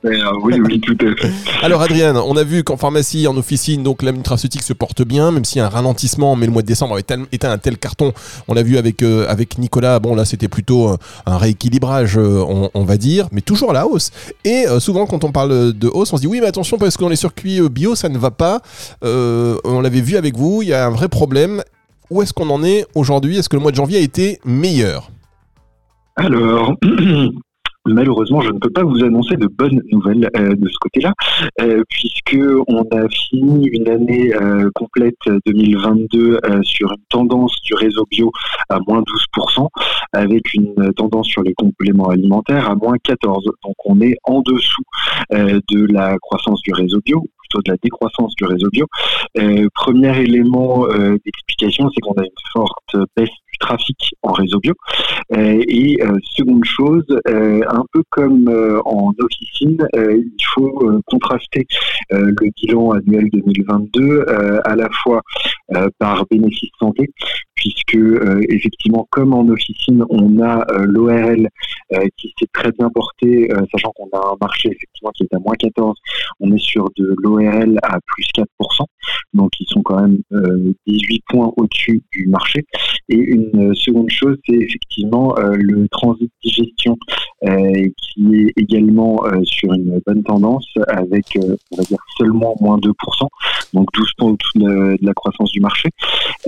Oui, 0.05 0.52
oui, 0.61 0.81
tout 0.81 0.97
à 1.01 1.15
fait. 1.21 1.33
Alors, 1.63 1.83
Adrien, 1.83 2.17
on 2.17 2.37
a 2.37 2.45
vu 2.45 2.65
qu'en 2.65 2.77
pharmacie, 2.77 3.27
en 3.27 3.37
officine, 3.37 3.83
donc 3.83 4.03
la 4.03 4.13
nutraceutique 4.13 4.63
se 4.63 4.73
porte 4.73 5.03
bien, 5.03 5.31
même 5.31 5.45
s'il 5.45 5.59
y 5.59 5.61
a 5.61 5.67
un 5.67 5.71
ralentissement, 5.71 6.37
mais 6.37 6.47
le 6.47 6.53
mois 6.53 6.63
de 6.63 6.67
décembre 6.67 6.95
avait 6.95 7.05
été 7.33 7.47
un 7.47 7.59
tel 7.59 7.79
carton. 7.79 8.13
On 8.49 8.55
l'a 8.55 8.63
vu 8.63 8.79
avec, 8.79 9.03
euh, 9.03 9.27
avec 9.29 9.59
Nicolas. 9.59 9.99
Bon, 9.99 10.15
là, 10.15 10.25
c'était 10.25 10.49
plutôt 10.49 10.97
un, 11.27 11.37
rééquilibrage, 11.39 12.19
euh, 12.19 12.45
on, 12.75 12.85
va 12.85 12.97
dire, 12.97 13.29
mais 13.33 13.41
toujours 13.41 13.71
à 13.71 13.75
la 13.75 13.87
hausse. 13.87 14.11
Et 14.45 14.67
euh, 14.67 14.81
souvent, 14.81 15.07
quand 15.07 15.25
on 15.25 15.33
parle 15.33 15.73
de 15.73 15.89
hausse, 15.89 16.13
on 16.13 16.17
se 16.17 16.23
dit 16.23 16.27
oui, 16.27 16.41
mais 16.41 16.47
attention, 16.47 16.79
parce 16.79 16.97
que 16.97 17.03
dans 17.03 17.09
les 17.09 17.17
circuits 17.17 17.61
bio, 17.69 17.95
ça 17.95 18.09
ne 18.09 18.19
va 18.19 18.31
pas. 18.31 18.61
on 19.03 19.81
l'avait 19.81 20.01
vu 20.01 20.17
avec 20.17 20.37
vous, 20.37 20.63
il 20.63 20.69
y 20.69 20.73
a 20.73 20.87
un 20.87 20.91
vrai 20.91 21.09
problème. 21.09 21.63
Où 22.11 22.21
est-ce 22.21 22.33
qu'on 22.35 22.51
en 22.51 22.63
est 22.63 22.85
aujourd'hui? 22.95 23.39
Est-ce 23.39 23.49
que 23.49 23.57
le 23.57 23.63
mois 23.63 23.71
de 23.71 23.77
janvier 23.77 23.99
a 23.99 24.03
été 24.03 24.39
meilleur? 24.45 25.11
Alors, 26.17 26.75
Malheureusement, 27.85 28.41
je 28.43 28.51
ne 28.53 28.61
peux 28.61 28.71
pas 28.71 28.85
vous 28.85 29.03
annoncer 29.03 29.37
de 29.37 29.49
bonnes 29.49 29.83
nouvelles 29.91 30.31
euh, 30.37 30.55
de 30.55 30.69
ce 30.69 30.79
côté-là, 30.81 31.13
euh, 31.61 31.83
puisque 31.89 32.39
on 32.69 32.83
a 32.93 33.09
fini 33.09 33.67
une 33.67 33.89
année 33.89 34.33
euh, 34.35 34.71
complète 34.73 35.17
2022 35.47 36.39
sur 36.63 36.93
une 36.93 37.05
tendance 37.09 37.57
du 37.65 37.75
réseau 37.75 38.07
bio 38.09 38.31
à 38.69 38.79
moins 38.87 39.03
12%, 39.37 39.67
avec 40.13 40.55
une 40.55 40.93
tendance 40.95 41.27
sur 41.27 41.43
les 41.43 41.55
compléments 41.55 42.09
alimentaires 42.09 42.71
à 42.71 42.77
moins 42.77 42.95
14%. 43.05 43.43
Donc 43.65 43.75
on 43.85 44.01
est 44.01 44.17
en 44.25 44.43
dessous 44.43 44.83
de 45.31 45.93
la 45.93 46.17
croissance 46.19 46.61
du 46.63 46.73
réseau 46.73 47.01
bio, 47.05 47.27
plutôt 47.41 47.63
de 47.65 47.73
la 47.73 47.77
décroissance 47.83 48.35
du 48.37 48.45
réseau 48.45 48.69
bio. 48.71 48.87
premier 49.75 50.21
élément 50.21 50.87
d'explication, 50.87 51.91
c'est 51.93 52.01
qu'on 52.01 52.15
a 52.15 52.25
une 52.25 52.31
forte 52.53 52.97
baisse 53.17 53.29
trafic 53.63 54.15
en 54.23 54.33
réseau 54.33 54.59
bio. 54.61 54.75
et 55.37 55.99
seconde 56.37 56.65
chose, 56.65 57.07
un 57.27 57.85
peu 57.93 58.03
comme 58.11 58.49
euh, 58.49 58.81
en 58.85 59.13
officine, 59.19 59.79
euh, 59.97 60.17
il 60.17 60.45
faut 60.55 60.89
euh, 60.89 61.01
contraster 61.07 61.67
le 62.11 62.51
bilan 62.57 62.93
annuel 62.93 63.29
2022 63.33 64.27
à 64.65 64.77
la 64.77 64.89
fois 65.03 65.23
par 65.99 66.27
bénéfice 66.31 66.71
santé, 66.79 67.09
puisque 67.55 67.97
effectivement, 68.49 69.07
comme 69.11 69.33
en 69.33 69.49
officine, 69.49 70.05
on 70.11 70.43
a 70.43 70.67
l'ORL 70.85 71.49
qui 72.17 72.35
s'est 72.39 72.49
très 72.53 72.71
bien 72.73 72.91
porté, 72.91 73.49
sachant 73.73 73.93
qu'on 73.93 74.09
a 74.13 74.33
un 74.33 74.37
marché 74.41 74.69
effectivement 74.69 75.11
qui 75.15 75.23
est 75.25 75.35
à 75.35 75.39
moins 75.39 75.55
14, 75.55 75.97
on 76.41 76.53
est 76.53 76.63
sur 76.63 76.89
de 76.97 77.15
l'ORL 77.23 77.79
à 77.83 77.99
plus 78.07 78.27
4%, 78.37 78.45
donc 79.33 79.51
ils 79.59 79.67
sont 79.69 79.83
quand 79.83 80.01
même 80.01 80.19
18 80.87 81.23
points 81.29 81.53
au-dessus 81.57 82.03
du 82.13 82.27
marché. 82.27 82.65
Et 83.09 83.17
une 83.17 83.52
seconde 83.75 84.11
chose, 84.11 84.37
c'est 84.47 84.57
effectivement 84.57 85.35
le 85.39 85.89
transit 85.89 86.31
digestion 86.43 86.97
qui 88.13 88.35
est 88.35 88.53
également 88.57 89.25
euh, 89.27 89.43
sur 89.45 89.73
une 89.73 90.01
bonne 90.07 90.23
tendance 90.23 90.67
avec, 90.89 91.37
euh, 91.37 91.57
on 91.73 91.77
va 91.77 91.83
dire, 91.85 91.99
seulement 92.19 92.55
moins 92.61 92.79
2%, 92.79 92.93
donc 93.73 93.89
12 93.95 94.11
points 94.19 94.31
au-dessus 94.31 94.59
de, 94.59 94.99
la 95.03 95.15
croissance 95.15 95.51
du 95.53 95.61
marché. 95.61 95.89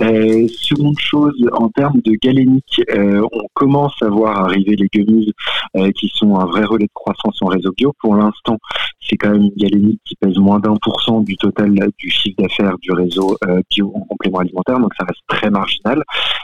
Euh, 0.01 0.47
seconde 0.47 0.99
chose, 0.99 1.33
en 1.53 1.69
termes 1.69 2.01
de 2.01 2.13
galénique, 2.21 2.81
on 2.89 3.47
commence 3.53 3.93
à 4.01 4.07
voir 4.07 4.45
arriver 4.45 4.75
les 4.75 4.87
gummies 4.87 5.33
qui 5.95 6.11
sont 6.13 6.35
un 6.35 6.45
vrai 6.45 6.63
relais 6.63 6.85
de 6.85 6.91
croissance 6.93 7.37
en 7.41 7.47
réseau 7.47 7.71
bio. 7.75 7.93
Pour 7.99 8.15
l'instant, 8.15 8.57
c'est 9.07 9.17
quand 9.17 9.31
même 9.31 9.43
une 9.43 9.55
galénique 9.55 10.01
qui 10.05 10.15
pèse 10.15 10.37
moins 10.37 10.59
d'un 10.59 10.75
pour 10.81 11.01
cent 11.01 11.21
du 11.21 11.35
total 11.37 11.71
du 11.97 12.09
chiffre 12.09 12.41
d'affaires 12.41 12.77
du 12.81 12.91
réseau 12.91 13.37
bio 13.69 13.91
en 13.95 14.01
complément 14.01 14.39
alimentaire, 14.39 14.79
donc 14.79 14.93
ça 14.97 15.05
reste 15.05 15.21
très 15.27 15.49
marginal. 15.49 16.03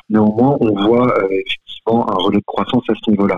Néanmoins, 0.09 0.57
on 0.59 0.73
voit 0.87 1.13
effectivement 1.31 1.70
un 1.99 2.15
relais 2.15 2.39
de 2.39 2.45
croissance 2.45 2.83
à 2.89 2.93
ce 3.03 3.11
niveau-là. 3.11 3.37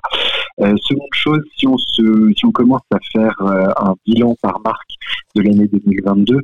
seconde 0.60 1.14
chose, 1.14 1.42
si 1.58 1.68
on 1.68 1.78
se, 1.78 2.34
si 2.36 2.46
on 2.46 2.52
commence 2.52 2.82
à 2.92 2.98
faire 3.12 3.36
euh, 3.42 3.68
un 3.78 3.96
bilan 4.06 4.36
par 4.42 4.62
marque 4.64 4.92
de 5.36 5.42
l'année 5.42 5.68
2022, 5.68 6.40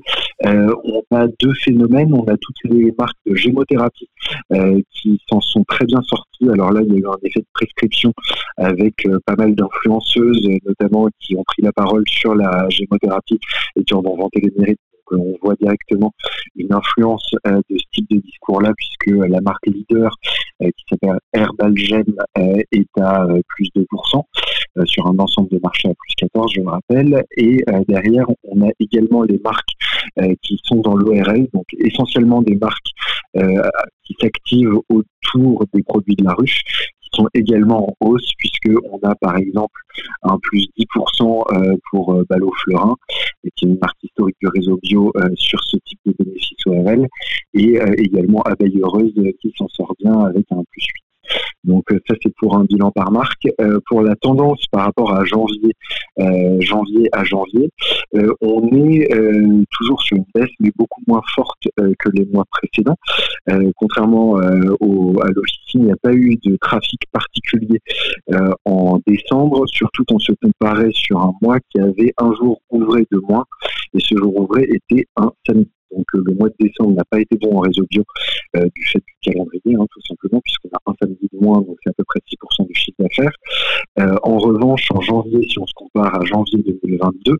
euh, 0.46 0.76
on 0.84 1.16
a 1.16 1.28
deux 1.40 1.54
phénomènes. 1.64 2.14
On 2.14 2.24
a 2.26 2.38
toutes 2.38 2.64
les 2.66 2.94
marques 2.98 3.18
de 3.26 3.36
gémothérapie 3.36 4.10
euh, 4.54 4.82
qui 4.92 5.20
s'en 5.30 5.42
sont 5.42 5.64
très 5.68 5.86
bien 5.86 6.02
sorties. 6.02 6.50
Alors 6.52 6.72
là, 6.72 6.82
il 6.82 6.94
y 6.94 6.96
a 6.96 7.00
eu 7.00 7.08
un 7.08 7.18
effet 7.24 7.42
de 7.42 7.48
prescription 7.54 8.14
avec 8.58 8.96
pas 9.26 9.36
mal 9.36 9.56
d'influenceuses, 9.56 10.48
notamment 10.66 11.08
qui 11.20 11.36
ont 11.36 11.44
pris 11.44 11.62
la 11.62 11.72
parole 11.72 12.04
sur 12.08 12.36
la 12.36 12.68
gémothérapie 12.70 13.40
et 13.76 13.84
qui 13.84 13.94
en 13.94 14.00
ont 14.00 14.18
vanté 14.18 14.42
les 14.42 14.52
mérites 14.58 14.80
on 15.12 15.38
voit 15.42 15.56
directement 15.56 16.14
une 16.56 16.74
influence 16.74 17.34
euh, 17.48 17.62
de 17.70 17.78
ce 17.78 17.84
type 17.94 18.10
de 18.10 18.18
discours-là, 18.18 18.72
puisque 18.76 19.18
la 19.18 19.42
marque 19.42 19.66
leader 19.68 20.12
euh, 20.12 20.49
qui 20.60 20.86
s'appelle 20.90 21.20
Herbalgem 21.34 22.04
euh, 22.38 22.62
est 22.72 23.02
à 23.02 23.26
plus 23.48 23.70
de 23.76 23.82
2% 23.82 24.24
sur 24.86 25.08
un 25.08 25.18
ensemble 25.18 25.50
de 25.50 25.60
marchés 25.62 25.90
à 25.90 25.94
plus 25.94 26.16
14, 26.18 26.52
je 26.56 26.62
me 26.62 26.70
rappelle. 26.70 27.24
Et 27.36 27.64
derrière, 27.88 28.28
on 28.44 28.62
a 28.68 28.70
également 28.80 29.24
les 29.24 29.40
marques 29.44 29.72
qui 30.42 30.60
sont 30.64 30.78
dans 30.78 30.96
l'ORL, 30.96 31.48
donc 31.54 31.66
essentiellement 31.80 32.42
des 32.42 32.56
marques 32.56 32.92
qui 34.06 34.16
s'activent 34.22 34.80
autour 34.90 35.66
des 35.74 35.84
produits 35.84 36.16
de 36.16 36.24
la 36.24 36.34
ruche, 36.34 36.64
sont 37.14 37.28
également 37.34 37.90
en 37.90 38.08
hausse 38.08 38.32
puisque 38.38 38.70
on 38.92 39.00
a 39.08 39.16
par 39.16 39.38
exemple 39.38 39.80
un 40.24 40.38
plus 40.40 40.68
10% 40.78 41.44
euh, 41.54 41.78
pour 41.92 42.14
euh, 42.14 42.24
Ballot 42.30 42.52
Fleurin, 42.64 42.96
qui 43.44 43.48
est 43.48 43.62
une 43.68 43.78
marque 43.80 44.04
historique 44.04 44.38
du 44.42 44.48
réseau 44.48 44.78
bio 44.82 45.12
euh, 45.18 45.30
sur 45.36 45.64
ce 45.64 45.78
type 45.86 46.00
de 46.06 46.14
bénéfices 46.18 46.66
ORL, 46.66 47.08
et 47.54 47.80
également 47.98 48.42
Abeille 48.44 48.80
Heureuse 48.80 49.14
qui 49.42 49.54
s'en 49.58 49.68
sort 49.70 49.94
bien 50.00 50.20
avec 50.20 50.46
un 50.52 50.64
plus 50.72 50.86
8. 50.86 51.04
Donc 51.70 51.92
euh, 51.92 52.00
ça 52.08 52.16
c'est 52.22 52.34
pour 52.36 52.58
un 52.58 52.64
bilan 52.64 52.92
par 52.92 53.12
marque. 53.12 53.48
Euh, 53.62 53.80
pour 53.88 54.02
la 54.02 54.16
tendance 54.16 54.66
par 54.72 54.86
rapport 54.86 55.14
à 55.14 55.24
janvier, 55.24 55.72
euh, 56.20 56.58
janvier 56.60 57.08
à 57.12 57.24
janvier, 57.24 57.70
on 58.42 58.68
est 58.74 59.08
toujours 59.72 60.02
sur 60.02 60.18
une 60.18 60.26
baisse 60.34 60.50
mais 60.60 60.72
beaucoup 60.76 61.02
moins 61.08 61.22
forte 61.36 61.68
que 61.78 62.10
les 62.14 62.26
mois 62.34 62.46
précédents. 62.52 62.98
contrairement 63.76 64.38
à 64.38 65.28
l'officine, 65.36 65.82
il 65.82 65.86
n'y 65.86 65.92
a 65.92 65.98
pas 66.02 66.14
eu 66.14 66.36
de 66.44 66.56
trafic 66.58 67.00
particulier 67.12 67.80
en 68.66 69.00
décembre, 69.06 69.66
surtout 69.68 70.04
qu'on 70.06 70.20
se 70.20 70.32
comparait 70.42 70.92
sur 70.92 71.20
un 71.20 71.34
mois 71.42 71.60
qui 71.70 71.80
avait 71.80 72.14
un 72.18 72.34
jour 72.34 72.62
ouvré 72.72 73.06
de 73.12 73.20
moins 73.28 73.46
et 73.94 74.00
ce 74.00 74.16
jour 74.18 74.36
ouvré 74.36 74.64
était 74.64 75.06
un 75.16 75.32
samedi. 75.46 75.70
Donc 75.96 76.06
le 76.14 76.34
mois 76.36 76.50
de 76.50 76.56
décembre 76.60 76.96
n'a 76.96 77.06
pas 77.06 77.20
été 77.20 77.38
bon 77.38 77.58
en 77.58 77.60
réseau 77.62 77.86
bio 77.90 78.04
du 78.54 78.86
fait 78.86 79.00
du 79.00 79.32
calendrier, 79.32 79.76
hein, 79.76 79.86
tout 79.92 80.02
simplement, 80.08 80.42
puisqu'on 80.44 80.70
a 80.74 80.92
un 80.92 80.96
samedi 81.02 81.30
de 81.32 81.40
moins, 81.40 81.59
donc 81.62 81.78
c'est 81.84 81.90
à 81.90 81.94
peu 81.94 82.04
près 82.06 82.20
6% 82.20 82.68
du 82.68 82.74
chiffre 82.76 82.98
d'affaires. 83.00 83.32
Euh, 84.00 84.16
en 84.24 84.38
revanche, 84.38 84.88
en 84.92 85.02
janvier, 85.02 85.48
si 85.48 85.60
on 85.60 85.66
se 85.66 85.74
compare 85.74 86.16
à 86.16 86.26
janvier 86.26 86.64
2022, 86.84 87.36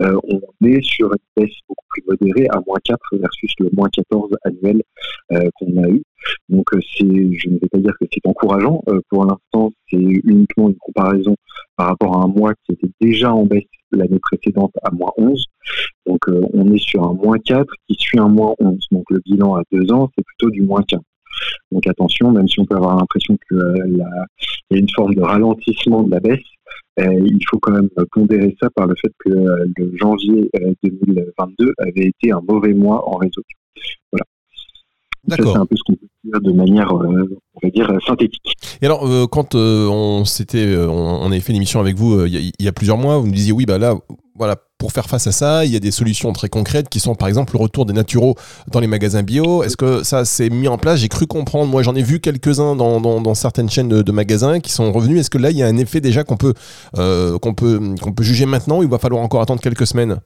on 0.00 0.40
est 0.66 0.82
sur 0.82 1.08
une 1.08 1.42
baisse 1.42 1.56
beaucoup 1.68 1.84
plus 1.88 2.02
modérée, 2.06 2.46
à 2.50 2.60
moins 2.66 2.78
4 2.84 2.98
versus 3.12 3.52
le 3.58 3.68
moins 3.72 3.88
14 3.92 4.30
annuel 4.44 4.82
qu'on 5.30 5.82
a 5.82 5.88
eu. 5.88 6.02
Donc 6.48 6.66
c'est, 6.72 7.04
je 7.04 7.48
ne 7.48 7.58
vais 7.58 7.68
pas 7.70 7.78
dire 7.78 7.92
que 8.00 8.06
c'est 8.12 8.26
encourageant. 8.26 8.82
pour 9.08 9.24
l'instant, 9.24 9.72
c'est 9.90 9.98
uniquement 9.98 10.68
une 10.68 10.76
comparaison 10.76 11.34
par 11.76 11.88
rapport 11.88 12.16
à 12.16 12.24
un 12.24 12.28
mois 12.28 12.52
qui 12.64 12.72
était 12.72 12.90
déjà 13.00 13.32
en 13.32 13.44
baisse 13.44 13.64
l'année 13.92 14.18
précédente 14.20 14.72
à 14.82 14.90
moins 14.90 15.10
11. 15.16 15.44
Donc 16.06 16.20
euh, 16.28 16.42
on 16.52 16.72
est 16.72 16.78
sur 16.78 17.02
un 17.04 17.14
moins 17.14 17.38
4 17.38 17.66
qui 17.88 17.94
suit 17.98 18.18
un 18.18 18.28
moins 18.28 18.54
11. 18.58 18.86
Donc 18.90 19.04
le 19.10 19.20
bilan 19.24 19.56
à 19.56 19.62
deux 19.72 19.90
ans, 19.92 20.08
c'est 20.16 20.24
plutôt 20.24 20.50
du 20.50 20.62
moins 20.62 20.82
15. 20.82 21.00
Donc 21.72 21.86
attention, 21.86 22.30
même 22.30 22.48
si 22.48 22.60
on 22.60 22.66
peut 22.66 22.76
avoir 22.76 22.96
l'impression 22.96 23.36
qu'il 23.48 23.58
euh, 23.58 23.96
y 23.96 24.02
a 24.02 24.78
une 24.78 24.88
forme 24.94 25.14
de 25.14 25.22
ralentissement 25.22 26.02
de 26.02 26.10
la 26.10 26.20
baisse, 26.20 26.38
euh, 27.00 27.04
il 27.24 27.40
faut 27.48 27.58
quand 27.58 27.72
même 27.72 27.88
pondérer 28.12 28.56
ça 28.60 28.68
par 28.70 28.86
le 28.86 28.94
fait 28.96 29.12
que 29.18 29.30
le 29.30 29.96
janvier 29.96 30.50
2022 30.82 31.72
avait 31.78 32.06
été 32.06 32.32
un 32.32 32.40
mauvais 32.46 32.74
mois 32.74 33.08
en 33.08 33.16
réseau. 33.16 33.42
Voilà. 34.12 34.24
C'est 35.28 35.56
un 35.56 35.66
peu 35.66 35.76
ce 35.76 35.82
qu'on 35.84 35.94
peut 35.94 36.06
dire 36.24 36.40
de 36.40 36.52
manière, 36.52 36.92
on 36.92 37.60
va 37.62 37.70
dire, 37.70 37.92
synthétique. 38.06 38.56
Et 38.80 38.86
alors, 38.86 39.06
quand 39.30 39.54
on 39.54 40.24
s'était, 40.24 40.74
on, 40.76 41.26
avait 41.26 41.40
fait 41.40 41.52
une 41.52 41.58
émission 41.58 41.80
avec 41.80 41.96
vous 41.96 42.24
il 42.24 42.50
y, 42.58 42.68
a 42.68 42.72
plusieurs 42.72 42.96
mois, 42.96 43.18
vous 43.18 43.26
nous 43.26 43.32
disiez 43.32 43.52
oui, 43.52 43.66
bah 43.66 43.78
là, 43.78 43.94
voilà, 44.34 44.56
pour 44.78 44.92
faire 44.92 45.06
face 45.06 45.26
à 45.26 45.32
ça, 45.32 45.64
il 45.64 45.72
y 45.72 45.76
a 45.76 45.80
des 45.80 45.90
solutions 45.90 46.32
très 46.32 46.48
concrètes 46.48 46.88
qui 46.88 47.00
sont 47.00 47.16
par 47.16 47.26
exemple 47.26 47.54
le 47.54 47.62
retour 47.62 47.84
des 47.84 47.92
naturaux 47.92 48.36
dans 48.70 48.78
les 48.78 48.86
magasins 48.86 49.24
bio. 49.24 49.64
Est-ce 49.64 49.76
que 49.76 50.04
ça 50.04 50.24
s'est 50.24 50.50
mis 50.50 50.68
en 50.68 50.78
place? 50.78 51.00
J'ai 51.00 51.08
cru 51.08 51.26
comprendre, 51.26 51.66
moi 51.66 51.82
j'en 51.82 51.96
ai 51.96 52.02
vu 52.02 52.20
quelques-uns 52.20 52.76
dans, 52.76 53.34
certaines 53.34 53.68
chaînes 53.68 53.88
de, 53.88 54.12
magasins 54.12 54.60
qui 54.60 54.70
sont 54.70 54.92
revenus. 54.92 55.20
Est-ce 55.20 55.30
que 55.30 55.38
là 55.38 55.50
il 55.50 55.56
y 55.56 55.62
a 55.64 55.66
un 55.66 55.76
effet 55.76 56.00
déjà 56.00 56.22
qu'on 56.22 56.36
peut, 56.36 56.54
euh, 56.96 57.38
qu'on 57.38 57.54
peut, 57.54 57.80
qu'on 58.00 58.12
peut 58.12 58.22
juger 58.22 58.46
maintenant 58.46 58.78
ou 58.78 58.82
il 58.84 58.88
va 58.88 58.98
falloir 58.98 59.22
encore 59.22 59.42
attendre 59.42 59.60
quelques 59.60 59.86
semaines? 59.86 60.18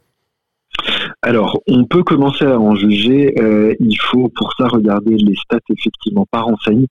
Alors, 1.23 1.61
on 1.69 1.85
peut 1.85 2.03
commencer 2.03 2.45
à 2.45 2.59
en 2.59 2.75
juger. 2.75 3.33
Euh, 3.39 3.75
il 3.79 3.97
faut 4.01 4.29
pour 4.35 4.53
ça 4.59 4.67
regarder 4.67 5.17
les 5.17 5.37
stats 5.37 5.59
effectivement 5.71 6.27
par 6.31 6.49
enseigne. 6.49 6.87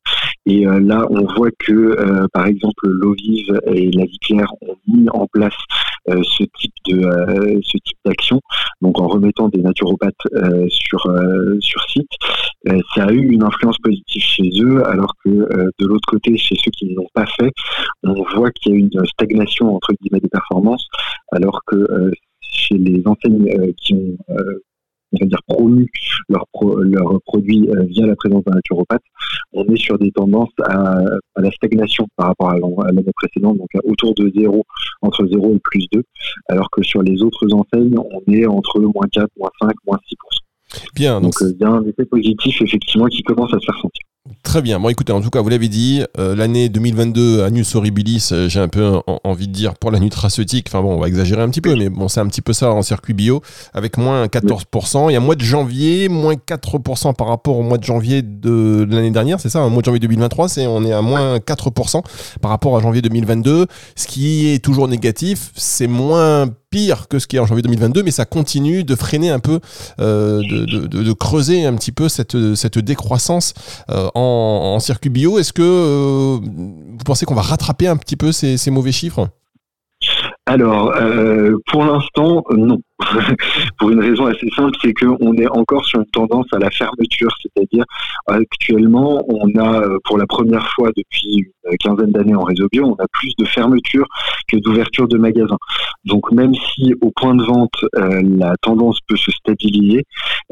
Et 0.45 0.65
euh, 0.65 0.79
là, 0.79 1.05
on 1.09 1.25
voit 1.35 1.49
que, 1.59 2.27
par 2.31 2.47
exemple, 2.47 2.87
l'Ovive 2.87 3.59
et 3.67 3.91
la 3.91 4.05
Claire 4.21 4.53
ont 4.61 4.75
mis 4.87 5.07
en 5.09 5.27
place 5.27 5.53
ce 5.53 5.90
de 7.01 7.61
ce 7.63 7.77
type 7.77 7.97
d'action. 8.05 8.39
Donc, 8.81 8.99
en 8.99 9.07
remettant 9.07 9.49
des 9.49 9.61
naturopathes 9.61 10.13
sur 10.69 11.07
sur 11.59 11.83
site, 11.89 12.11
ça 12.95 13.05
a 13.05 13.11
eu 13.11 13.29
une 13.31 13.43
influence 13.43 13.77
positive 13.79 14.21
chez 14.21 14.49
eux, 14.61 14.85
alors 14.87 15.13
que 15.23 15.29
de 15.29 15.85
l'autre 15.85 16.07
côté, 16.07 16.37
chez 16.37 16.55
ceux 16.55 16.71
qui 16.71 16.89
ne 16.89 16.95
l'ont 16.95 17.09
pas 17.13 17.25
fait, 17.25 17.51
on 18.03 18.23
voit 18.35 18.51
qu'il 18.51 18.73
y 18.73 18.75
a 18.75 18.79
une 18.79 19.05
stagnation 19.05 19.75
entre 19.75 19.93
guillemets 19.99 20.19
des 20.19 20.29
performances, 20.29 20.87
alors 21.31 21.61
que 21.65 22.11
chez 22.51 22.77
les 22.77 23.01
enseignes 23.05 23.49
euh, 23.57 23.71
qui 23.77 23.93
ont 23.93 24.17
euh, 24.29 24.63
on 25.13 25.17
va 25.19 25.25
dire 25.25 25.41
promu 25.45 25.87
leurs 26.29 26.47
produits 27.25 27.67
euh, 27.69 27.83
via 27.89 28.05
la 28.05 28.15
présence 28.15 28.45
d'un 28.45 28.55
naturopathe, 28.55 29.03
on 29.53 29.65
est 29.65 29.77
sur 29.77 29.97
des 29.97 30.11
tendances 30.11 30.49
à, 30.63 31.01
la 31.37 31.51
stagnation 31.51 32.07
par 32.15 32.27
rapport 32.27 32.51
à 32.51 32.91
l'année 32.91 33.11
précédente, 33.15 33.57
donc 33.57 33.69
autour 33.83 34.13
de 34.15 34.31
0, 34.35 34.65
entre 35.01 35.25
0 35.25 35.55
et 35.55 35.59
plus 35.63 35.87
2, 35.91 36.03
alors 36.49 36.69
que 36.71 36.83
sur 36.83 37.01
les 37.01 37.21
autres 37.21 37.47
enseignes, 37.53 37.97
on 37.97 38.31
est 38.31 38.45
entre 38.45 38.79
moins 38.79 39.07
4, 39.11 39.27
moins 39.37 39.49
5, 39.61 39.71
moins 39.85 39.97
6%. 39.97 40.83
Bien, 40.95 41.19
donc 41.19 41.33
il 41.41 41.57
y 41.59 41.63
a 41.63 41.69
un 41.69 41.83
effet 41.83 42.05
positif 42.05 42.61
effectivement 42.61 43.07
qui 43.07 43.23
commence 43.23 43.53
à 43.53 43.59
se 43.59 43.65
faire 43.65 43.79
sentir. 43.81 44.05
Très 44.43 44.61
bien. 44.61 44.79
Bon, 44.79 44.89
écoutez, 44.89 45.11
en 45.11 45.21
tout 45.21 45.31
cas, 45.31 45.41
vous 45.41 45.49
l'avez 45.49 45.67
dit, 45.67 46.03
euh, 46.19 46.35
l'année 46.35 46.69
2022, 46.69 47.41
Anus 47.43 47.73
Horribilis, 47.73 48.29
euh, 48.31 48.47
j'ai 48.47 48.59
un 48.59 48.67
peu 48.67 48.99
envie 49.23 49.47
de 49.47 49.51
dire 49.51 49.73
pour 49.73 49.89
la 49.89 49.99
nutraceutique, 49.99 50.67
enfin 50.69 50.83
bon, 50.83 50.93
on 50.93 50.99
va 50.99 51.07
exagérer 51.07 51.41
un 51.41 51.49
petit 51.49 51.61
peu, 51.61 51.75
mais 51.75 51.89
bon, 51.89 52.07
c'est 52.07 52.19
un 52.19 52.27
petit 52.27 52.41
peu 52.41 52.53
ça 52.53 52.71
en 52.71 52.83
circuit 52.83 53.15
bio, 53.15 53.41
avec 53.73 53.97
moins 53.97 54.27
14%. 54.27 55.09
Il 55.09 55.13
y 55.13 55.15
a 55.15 55.19
mois 55.19 55.33
de 55.33 55.41
janvier, 55.41 56.07
moins 56.07 56.35
4% 56.35 57.15
par 57.15 57.27
rapport 57.27 57.57
au 57.57 57.63
mois 57.63 57.79
de 57.79 57.83
janvier 57.83 58.21
de, 58.21 58.87
l'année 58.91 59.09
dernière, 59.09 59.39
c'est 59.39 59.49
ça, 59.49 59.61
un 59.61 59.69
mois 59.69 59.81
de 59.81 59.85
janvier 59.85 59.99
2023, 60.01 60.49
c'est 60.49 60.67
on 60.67 60.83
est 60.85 60.93
à 60.93 61.01
moins 61.01 61.37
4% 61.37 62.03
par 62.41 62.51
rapport 62.51 62.77
à 62.77 62.81
janvier 62.81 63.01
2022. 63.01 63.65
Ce 63.95 64.05
qui 64.05 64.49
est 64.49 64.63
toujours 64.63 64.87
négatif, 64.87 65.51
c'est 65.55 65.87
moins 65.87 66.47
pire 66.71 67.07
que 67.09 67.19
ce 67.19 67.27
qui 67.27 67.35
est 67.35 67.39
en 67.39 67.45
janvier 67.45 67.61
2022, 67.61 68.01
mais 68.01 68.11
ça 68.11 68.25
continue 68.25 68.83
de 68.83 68.95
freiner 68.95 69.29
un 69.29 69.39
peu, 69.39 69.59
euh, 69.99 70.41
de, 70.41 71.13
creuser 71.13 71.65
un 71.65 71.75
petit 71.75 71.91
peu 71.91 72.09
cette, 72.09 72.55
cette 72.55 72.79
décroissance 72.79 73.53
euh, 73.91 74.09
en, 74.15 74.79
circuit 74.79 75.09
bio. 75.09 75.37
Est-ce 75.37 75.53
que 75.53 75.61
euh, 75.61 76.39
vous 76.41 77.03
pensez 77.05 77.25
qu'on 77.25 77.35
va 77.35 77.41
rattraper 77.41 77.87
un 77.87 77.97
petit 77.97 78.15
peu 78.15 78.31
ces, 78.31 78.57
ces 78.57 78.71
mauvais 78.71 78.93
chiffres? 78.93 79.27
Alors, 80.47 80.93
pour 81.67 81.83
l'instant, 81.83 82.43
non. 82.55 82.79
pour 83.77 83.89
une 83.89 83.99
raison 83.99 84.25
assez 84.25 84.49
simple, 84.55 84.77
c'est 84.81 84.93
qu'on 84.93 85.33
est 85.35 85.49
encore 85.49 85.85
sur 85.85 85.99
une 85.99 86.05
tendance 86.07 86.47
à 86.53 86.59
la 86.59 86.69
fermeture, 86.69 87.31
c'est-à-dire 87.41 87.85
actuellement, 88.27 89.23
on 89.27 89.59
a 89.59 89.81
pour 90.05 90.17
la 90.17 90.27
première 90.27 90.67
fois 90.73 90.89
depuis 90.95 91.45
une 91.69 91.77
quinzaine 91.77 92.11
d'années 92.11 92.35
en 92.35 92.43
réseau 92.43 92.67
bio, 92.71 92.85
on 92.85 93.03
a 93.03 93.07
plus 93.11 93.33
de 93.37 93.45
fermeture 93.45 94.07
que 94.47 94.57
d'ouverture 94.57 95.07
de 95.07 95.17
magasins. 95.17 95.57
Donc 96.05 96.31
même 96.31 96.53
si 96.55 96.93
au 97.01 97.11
point 97.11 97.35
de 97.35 97.43
vente, 97.43 97.85
euh, 97.97 98.21
la 98.37 98.55
tendance 98.61 98.99
peut 99.07 99.17
se 99.17 99.31
stabiliser, 99.31 100.03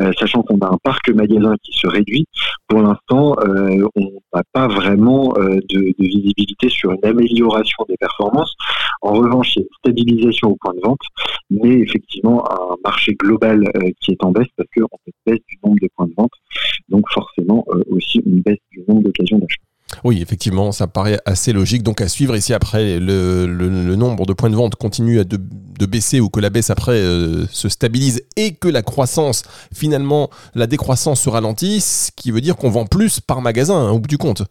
euh, 0.01 0.11
sachant 0.19 0.43
qu'on 0.43 0.59
a 0.59 0.67
un 0.67 0.77
parc 0.83 1.09
magasin 1.09 1.55
qui 1.63 1.77
se 1.77 1.87
réduit, 1.87 2.25
pour 2.67 2.81
l'instant, 2.81 3.35
euh, 3.43 3.87
on 3.95 4.11
n'a 4.33 4.43
pas 4.53 4.67
vraiment 4.67 5.33
de, 5.33 5.59
de, 5.69 5.93
visibilité 5.99 6.69
sur 6.69 6.91
une 6.91 7.03
amélioration 7.03 7.85
des 7.87 7.97
performances. 7.97 8.53
En 9.01 9.13
revanche, 9.13 9.55
il 9.55 9.59
y 9.59 9.61
a 9.61 9.65
une 9.65 9.77
stabilisation 9.79 10.49
au 10.49 10.57
point 10.59 10.73
de 10.73 10.81
vente, 10.83 11.01
mais 11.49 11.79
effectivement, 11.79 12.38
un 12.49 12.75
marché 12.83 13.15
global 13.15 13.63
euh, 13.75 13.89
qui 14.01 14.11
est 14.11 14.23
en 14.23 14.31
baisse 14.31 14.47
parce 14.55 14.69
qu'on 14.75 14.83
a 14.85 14.99
une 15.07 15.13
baisse 15.25 15.45
du 15.47 15.57
nombre 15.63 15.77
de 15.81 15.89
points 15.95 16.07
de 16.07 16.13
vente, 16.17 16.31
donc 16.89 17.05
forcément 17.11 17.65
euh, 17.69 17.83
aussi 17.91 18.21
une 18.25 18.41
baisse 18.41 18.59
du 18.71 18.83
nombre 18.87 19.03
d'occasions 19.03 19.37
d'achat. 19.37 19.61
Oui, 20.03 20.21
effectivement, 20.21 20.71
ça 20.71 20.87
paraît 20.87 21.19
assez 21.25 21.51
logique. 21.51 21.83
Donc 21.83 22.01
à 22.01 22.07
suivre, 22.07 22.35
et 22.35 22.41
si 22.41 22.53
après 22.53 22.99
le, 22.99 23.95
nombre 23.95 24.25
de 24.25 24.33
points 24.33 24.49
de 24.49 24.55
vente 24.55 24.75
continue 24.75 25.19
à 25.19 25.23
de, 25.23 25.37
baisser 25.85 26.19
ou 26.19 26.29
que 26.29 26.39
la 26.39 26.49
baisse 26.49 26.69
après 26.69 26.97
euh, 26.97 27.45
se 27.47 27.69
stabilise 27.69 28.23
et 28.35 28.53
que 28.53 28.67
la 28.67 28.81
croissance, 28.81 29.43
finalement, 29.73 30.29
la 30.53 30.67
décroissance 30.67 31.21
se 31.21 31.29
ralentit, 31.29 31.81
ce 31.81 32.11
qui 32.15 32.31
veut 32.31 32.41
dire 32.41 32.55
qu'on 32.55 32.69
vend 32.69 32.85
plus 32.85 33.19
par 33.19 33.41
magasin, 33.41 33.75
hein, 33.75 33.91
au 33.91 33.99
bout 33.99 34.07
du 34.07 34.17
compte. 34.17 34.43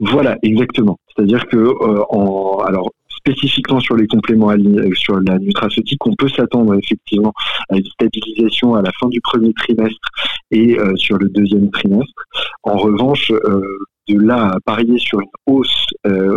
Voilà, 0.00 0.36
exactement. 0.42 0.98
C'est-à-dire 1.14 1.46
que 1.46 1.74
en, 2.10 2.58
alors 2.64 2.90
spécifiquement 3.22 3.80
sur 3.80 3.96
les 3.96 4.06
compléments 4.06 4.50
euh, 4.50 4.90
sur 4.94 5.20
la 5.20 5.38
nutraceutique, 5.38 6.04
on 6.06 6.14
peut 6.14 6.28
s'attendre 6.28 6.74
effectivement 6.74 7.32
à 7.70 7.76
une 7.76 7.84
stabilisation 7.84 8.74
à 8.74 8.82
la 8.82 8.90
fin 8.98 9.08
du 9.08 9.20
premier 9.20 9.52
trimestre 9.54 10.08
et 10.50 10.78
euh, 10.78 10.94
sur 10.96 11.18
le 11.18 11.28
deuxième 11.28 11.70
trimestre. 11.70 12.22
En 12.64 12.76
revanche, 12.76 13.30
euh, 13.30 13.62
de 14.08 14.18
là 14.18 14.48
à 14.48 14.60
parier 14.64 14.98
sur 14.98 15.20
une 15.20 15.28
hausse 15.46 15.86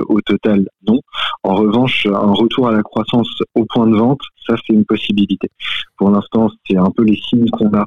au 0.08 0.22
total, 0.22 0.68
non. 0.88 1.00
En 1.42 1.56
revanche, 1.56 2.06
un 2.06 2.32
retour 2.32 2.68
à 2.68 2.72
la 2.72 2.84
croissance 2.84 3.28
au 3.56 3.66
point 3.66 3.88
de 3.88 3.96
vente, 3.96 4.22
ça 4.46 4.56
c'est 4.56 4.74
une 4.74 4.86
possibilité. 4.86 5.50
Pour 5.98 6.12
l'instant, 6.12 6.52
c'est 6.70 6.78
un 6.78 6.92
peu 6.96 7.04
les 7.04 7.18
signes 7.28 7.50
qu'on 7.50 7.74
a, 7.74 7.86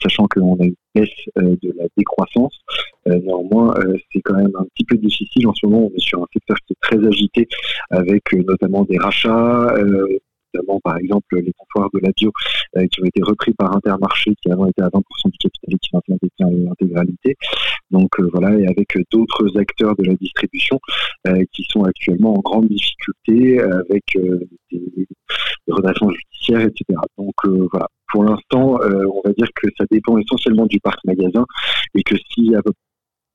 sachant 0.00 0.28
qu'on 0.28 0.54
a 0.60 0.64
une 0.64 0.76
baisse 1.00 1.08
de 1.36 1.74
la 1.76 1.84
décroissance. 1.96 2.58
néanmoins, 3.06 3.74
c'est 4.12 4.20
quand 4.20 4.36
même 4.36 4.52
un 4.58 4.64
petit 4.74 4.84
peu 4.84 4.96
difficile 4.96 5.46
en 5.46 5.54
ce 5.54 5.66
moment. 5.66 5.90
On 5.92 5.96
est 5.96 6.00
sur 6.00 6.20
un 6.20 6.26
secteur 6.32 6.56
qui 6.66 6.72
est 6.72 6.80
très 6.80 7.06
agité 7.06 7.48
avec 7.90 8.32
euh, 8.34 8.42
notamment 8.46 8.84
des 8.84 8.98
rachats, 8.98 9.74
euh, 9.76 10.18
notamment 10.54 10.80
par 10.82 10.96
exemple 10.96 11.40
les 11.40 11.52
comptoirs 11.52 11.90
de 11.92 12.00
la 12.00 12.10
bio 12.12 12.32
euh, 12.76 12.86
qui 12.86 13.02
ont 13.02 13.04
été 13.04 13.22
repris 13.22 13.52
par 13.54 13.74
Intermarché 13.76 14.34
qui 14.42 14.50
avant 14.50 14.66
était 14.66 14.82
à 14.82 14.88
20% 14.88 15.00
du 15.30 15.38
capital 15.38 15.74
et 15.74 15.78
qui 15.78 15.90
maintenant 15.92 16.16
détient 16.22 16.50
l'intégralité. 16.50 17.36
Donc 17.90 18.10
voilà, 18.32 18.58
et 18.58 18.66
avec 18.66 18.96
d'autres 19.10 19.58
acteurs 19.58 19.94
de 19.96 20.04
la 20.04 20.14
distribution 20.14 20.78
qui 21.52 21.64
sont 21.70 21.84
actuellement 21.84 22.34
en 22.34 22.40
grande 22.40 22.68
difficulté 22.68 23.60
avec 23.60 24.04
des, 24.14 24.80
des 24.92 25.72
redressements 25.72 26.10
judiciaires, 26.10 26.60
etc. 26.60 26.98
Donc 27.16 27.34
voilà, 27.70 27.88
pour 28.08 28.24
l'instant, 28.24 28.78
on 28.82 29.20
va 29.24 29.32
dire 29.32 29.48
que 29.54 29.68
ça 29.76 29.84
dépend 29.90 30.18
essentiellement 30.18 30.66
du 30.66 30.80
parc 30.80 30.98
magasin 31.04 31.44
et 31.94 32.02
que 32.02 32.16
s'il 32.16 32.50
y 32.52 32.54
a 32.54 32.60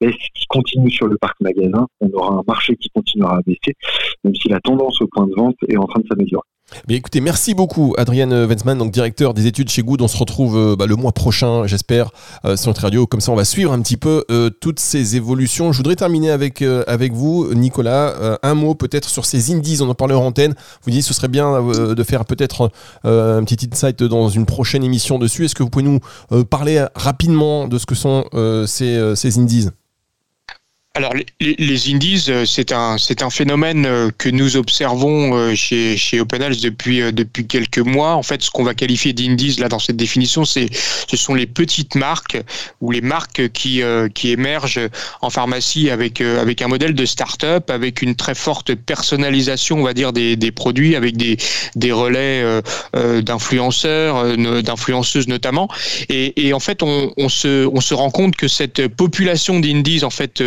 baisse 0.01 0.15
qui 0.33 0.45
continue 0.47 0.91
sur 0.91 1.07
le 1.07 1.17
parc 1.17 1.39
magasin, 1.41 1.87
on 2.01 2.09
aura 2.11 2.35
un 2.35 2.43
marché 2.47 2.75
qui 2.75 2.89
continuera 2.89 3.37
à 3.37 3.41
baisser, 3.45 3.75
même 4.23 4.35
si 4.35 4.49
la 4.49 4.59
tendance 4.59 5.01
au 5.01 5.07
point 5.07 5.27
de 5.27 5.33
vente 5.35 5.55
est 5.67 5.77
en 5.77 5.85
train 5.85 6.01
de 6.01 6.07
s'améliorer. 6.07 6.47
Écoutez, 6.89 7.21
merci 7.21 7.53
beaucoup 7.53 7.93
Adrienne 7.97 8.33
Wenzman, 8.45 8.77
donc 8.77 8.91
directeur 8.91 9.33
des 9.33 9.47
études 9.47 9.69
chez 9.69 9.83
Good. 9.83 10.01
On 10.01 10.07
se 10.07 10.17
retrouve 10.17 10.57
euh, 10.57 10.75
bah, 10.75 10.85
le 10.85 10.95
mois 10.95 11.11
prochain, 11.11 11.65
j'espère, 11.65 12.11
euh, 12.45 12.55
sur 12.55 12.69
notre 12.69 12.81
radio. 12.81 13.07
Comme 13.07 13.21
ça, 13.21 13.31
on 13.31 13.35
va 13.35 13.45
suivre 13.45 13.71
un 13.71 13.81
petit 13.81 13.97
peu 13.97 14.25
euh, 14.31 14.49
toutes 14.49 14.79
ces 14.79 15.15
évolutions. 15.15 15.71
Je 15.71 15.77
voudrais 15.77 15.95
terminer 15.95 16.31
avec, 16.31 16.61
avec 16.61 17.13
vous, 17.13 17.53
Nicolas. 17.53 18.37
un 18.43 18.53
mot 18.53 18.75
peut-être 18.75 19.09
sur 19.09 19.25
ces 19.25 19.53
indies, 19.53 19.79
on 19.81 19.89
en 19.89 19.95
parlait 19.95 20.13
en 20.13 20.25
antenne. 20.25 20.55
Vous 20.83 20.91
dites 20.91 21.03
ce 21.03 21.13
serait 21.13 21.27
bien 21.27 21.61
de 21.61 22.03
faire 22.03 22.25
peut-être 22.25 22.71
un 23.03 23.43
petit 23.43 23.69
insight 23.71 24.03
dans 24.03 24.29
une 24.29 24.45
prochaine 24.45 24.83
émission 24.83 25.19
dessus. 25.19 25.45
Est-ce 25.45 25.55
que 25.55 25.63
vous 25.63 25.69
pouvez 25.69 25.85
nous 25.85 25.99
parler 26.45 26.85
rapidement 26.95 27.67
de 27.67 27.77
ce 27.77 27.85
que 27.85 27.95
sont 27.95 28.25
ces, 28.65 29.15
ces 29.15 29.39
alors 30.95 31.13
les, 31.15 31.55
les 31.57 31.89
indies, 31.91 32.25
euh, 32.29 32.45
c'est 32.45 32.71
un 32.71 32.99
c'est 32.99 33.23
un 33.23 33.31
phénomène 33.31 33.87
euh, 33.87 34.11
que 34.15 34.29
nous 34.29 34.57
observons 34.57 35.35
euh, 35.35 35.55
chez 35.55 35.97
chez 35.97 36.19
OpenAls 36.19 36.57
depuis 36.57 36.99
depuis 37.11 37.47
quelques 37.47 37.79
mois. 37.79 38.13
En 38.13 38.21
fait, 38.21 38.43
ce 38.43 38.51
qu'on 38.51 38.63
va 38.63 38.75
qualifier 38.75 39.11
d'indies 39.11 39.55
là 39.59 39.69
dans 39.69 39.79
cette 39.79 39.95
définition, 39.97 40.45
c'est 40.45 40.67
ce 40.71 41.17
sont 41.17 41.33
les 41.33 41.47
petites 41.47 41.95
marques 41.95 42.39
ou 42.79 42.91
les 42.91 43.01
marques 43.01 43.49
qui 43.53 43.81
qui 44.13 44.29
émergent 44.29 44.87
en 45.21 45.31
pharmacie 45.31 45.89
avec 45.89 46.21
avec 46.21 46.61
un 46.61 46.67
modèle 46.67 46.93
de 46.93 47.05
start-up, 47.07 47.71
avec 47.71 48.03
une 48.03 48.13
très 48.13 48.35
forte 48.35 48.75
personnalisation, 48.75 49.79
on 49.79 49.83
va 49.83 49.95
dire 49.95 50.13
des, 50.13 50.35
des 50.35 50.51
produits, 50.51 50.95
avec 50.95 51.17
des 51.17 51.37
des 51.75 51.91
relais 51.91 52.61
d'influenceurs, 52.93 54.37
d'influenceuses 54.37 55.27
notamment. 55.27 55.67
Et, 56.09 56.47
et 56.47 56.53
en 56.53 56.59
fait, 56.59 56.83
on, 56.83 57.11
on 57.17 57.29
se 57.29 57.65
on 57.65 57.81
se 57.81 57.95
rend 57.95 58.11
compte 58.11 58.35
que 58.35 58.47
cette 58.47 58.87
population 58.89 59.59
d'indies 59.59 60.03
en 60.03 60.11
fait 60.11 60.43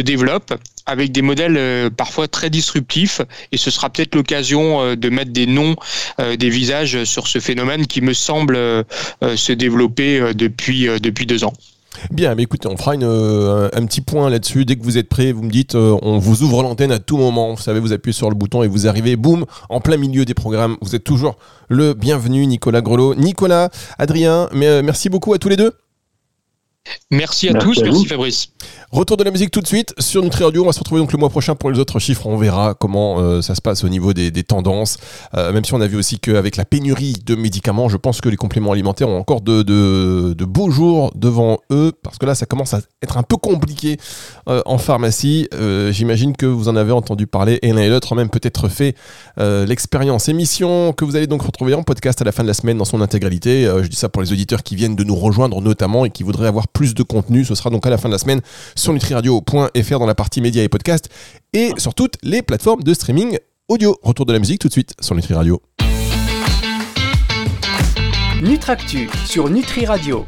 développe 0.00 0.54
avec 0.86 1.12
des 1.12 1.22
modèles 1.22 1.56
euh, 1.58 1.90
parfois 1.90 2.28
très 2.28 2.48
disruptifs 2.48 3.20
et 3.52 3.56
ce 3.56 3.70
sera 3.70 3.90
peut-être 3.90 4.14
l'occasion 4.14 4.80
euh, 4.80 4.96
de 4.96 5.10
mettre 5.10 5.32
des 5.32 5.46
noms, 5.46 5.74
euh, 6.20 6.36
des 6.36 6.48
visages 6.48 7.04
sur 7.04 7.26
ce 7.26 7.40
phénomène 7.40 7.86
qui 7.86 8.00
me 8.00 8.14
semble 8.14 8.56
se 8.56 9.52
développer 9.52 10.32
depuis, 10.34 10.86
depuis 11.00 11.26
deux 11.26 11.44
ans. 11.44 11.52
Bien, 12.10 12.34
mais 12.34 12.44
écoutez, 12.44 12.68
on 12.68 12.76
fera 12.76 12.92
un, 12.92 13.86
petit 13.86 14.00
point 14.00 14.30
là-dessus. 14.30 14.64
Dès 14.64 14.76
que 14.76 14.82
vous 14.82 14.98
êtes 14.98 15.08
prêt, 15.08 15.32
vous 15.32 15.42
me 15.42 15.50
dites, 15.50 15.74
on 15.74 16.18
vous 16.18 16.42
ouvre 16.42 16.62
l'antenne 16.62 16.92
à 16.92 16.98
tout 16.98 17.16
moment. 17.16 17.54
Vous 17.54 17.62
savez, 17.62 17.80
vous 17.80 17.92
appuyez 17.92 18.12
sur 18.12 18.28
le 18.28 18.34
bouton 18.36 18.62
et 18.62 18.68
vous 18.68 18.86
arrivez, 18.86 19.16
boum, 19.16 19.44
en 19.68 19.80
plein 19.80 19.96
milieu 19.96 20.24
des 20.24 20.34
programmes. 20.34 20.76
Vous 20.82 20.94
êtes 20.94 21.04
toujours 21.04 21.36
le 21.68 21.94
bienvenu, 21.94 22.46
Nicolas 22.46 22.80
Grelot. 22.80 23.14
Nicolas, 23.14 23.70
Adrien, 23.98 24.48
mais, 24.52 24.82
merci 24.82 25.08
beaucoup 25.08 25.32
à 25.32 25.38
tous 25.38 25.48
les 25.48 25.56
deux. 25.56 25.72
Merci 27.10 27.48
à 27.48 27.54
tous, 27.54 27.80
merci 27.82 28.06
Fabrice. 28.06 28.48
Retour 28.92 29.16
de 29.16 29.24
la 29.24 29.30
musique 29.30 29.50
tout 29.50 29.60
de 29.60 29.66
suite 29.66 29.94
sur 29.98 30.22
Nutri 30.22 30.44
Radio. 30.44 30.62
On 30.62 30.66
va 30.66 30.72
se 30.72 30.78
retrouver 30.78 31.00
donc 31.00 31.12
le 31.12 31.18
mois 31.18 31.28
prochain 31.28 31.54
pour 31.54 31.70
les 31.70 31.78
autres 31.78 31.98
chiffres. 31.98 32.26
On 32.26 32.36
verra 32.36 32.74
comment 32.74 33.18
euh, 33.18 33.42
ça 33.42 33.54
se 33.54 33.60
passe 33.60 33.84
au 33.84 33.88
niveau 33.88 34.12
des, 34.12 34.30
tendances. 34.44 34.98
Euh, 35.34 35.52
même 35.52 35.64
si 35.64 35.74
on 35.74 35.80
a 35.80 35.86
vu 35.86 35.96
aussi 35.96 36.20
qu'avec 36.20 36.56
la 36.56 36.64
pénurie 36.64 37.14
de 37.24 37.34
médicaments, 37.34 37.88
je 37.88 37.96
pense 37.96 38.20
que 38.20 38.28
les 38.28 38.36
compléments 38.36 38.72
alimentaires 38.72 39.08
ont 39.08 39.18
encore 39.18 39.40
de, 39.40 39.62
de, 39.62 40.44
beaux 40.44 40.70
jours 40.70 41.10
devant 41.16 41.58
eux 41.72 41.92
parce 42.02 42.18
que 42.18 42.26
là, 42.26 42.34
ça 42.34 42.46
commence 42.46 42.74
à 42.74 42.80
être 43.02 43.18
un 43.18 43.24
peu 43.24 43.36
compliqué 43.36 43.98
euh, 44.48 44.62
en 44.66 44.78
pharmacie. 44.78 45.48
J'imagine 45.90 46.36
que 46.36 46.46
vous 46.46 46.68
en 46.68 46.76
avez 46.76 46.92
entendu 46.92 47.26
parler 47.26 47.58
et 47.62 47.72
l'un 47.72 47.82
et 47.82 47.88
l'autre 47.88 48.12
ont 48.12 48.16
même 48.16 48.30
peut-être 48.30 48.68
fait 48.68 48.94
l'expérience. 49.36 50.28
Émission 50.28 50.92
que 50.92 51.04
vous 51.04 51.16
allez 51.16 51.26
donc 51.26 51.42
retrouver 51.42 51.74
en 51.74 51.82
podcast 51.82 52.20
à 52.22 52.24
la 52.24 52.32
fin 52.32 52.42
de 52.42 52.48
la 52.48 52.54
semaine 52.54 52.78
dans 52.78 52.84
son 52.84 53.00
intégralité. 53.00 53.64
je 53.82 53.88
dis 53.88 53.96
ça 53.96 54.08
pour 54.08 54.22
les 54.22 54.32
auditeurs 54.32 54.62
qui 54.62 54.76
viennent 54.76 54.96
de 54.96 55.04
nous 55.04 55.16
rejoindre 55.16 55.60
notamment 55.60 56.04
et 56.04 56.10
qui 56.10 56.22
voudraient 56.22 56.48
avoir 56.48 56.68
plus 56.76 56.94
de 56.94 57.02
contenu. 57.02 57.44
Ce 57.44 57.54
sera 57.54 57.70
donc 57.70 57.86
à 57.86 57.90
la 57.90 57.96
fin 57.96 58.08
de 58.08 58.12
la 58.12 58.18
semaine 58.18 58.40
sur 58.74 58.92
nutriradio.fr 58.92 59.98
dans 59.98 60.06
la 60.06 60.14
partie 60.14 60.42
médias 60.42 60.62
et 60.62 60.68
podcasts 60.68 61.08
et 61.54 61.72
sur 61.78 61.94
toutes 61.94 62.16
les 62.22 62.42
plateformes 62.42 62.82
de 62.82 62.92
streaming 62.92 63.38
audio. 63.68 63.98
Retour 64.02 64.26
de 64.26 64.32
la 64.34 64.38
musique 64.38 64.60
tout 64.60 64.68
de 64.68 64.72
suite 64.72 64.94
sur 65.00 65.14
Nutri 65.14 65.34
Radio. 65.34 65.62
Nutractu 68.42 69.08
sur 69.26 69.48
Nutri 69.48 69.86
Radio. 69.86 70.24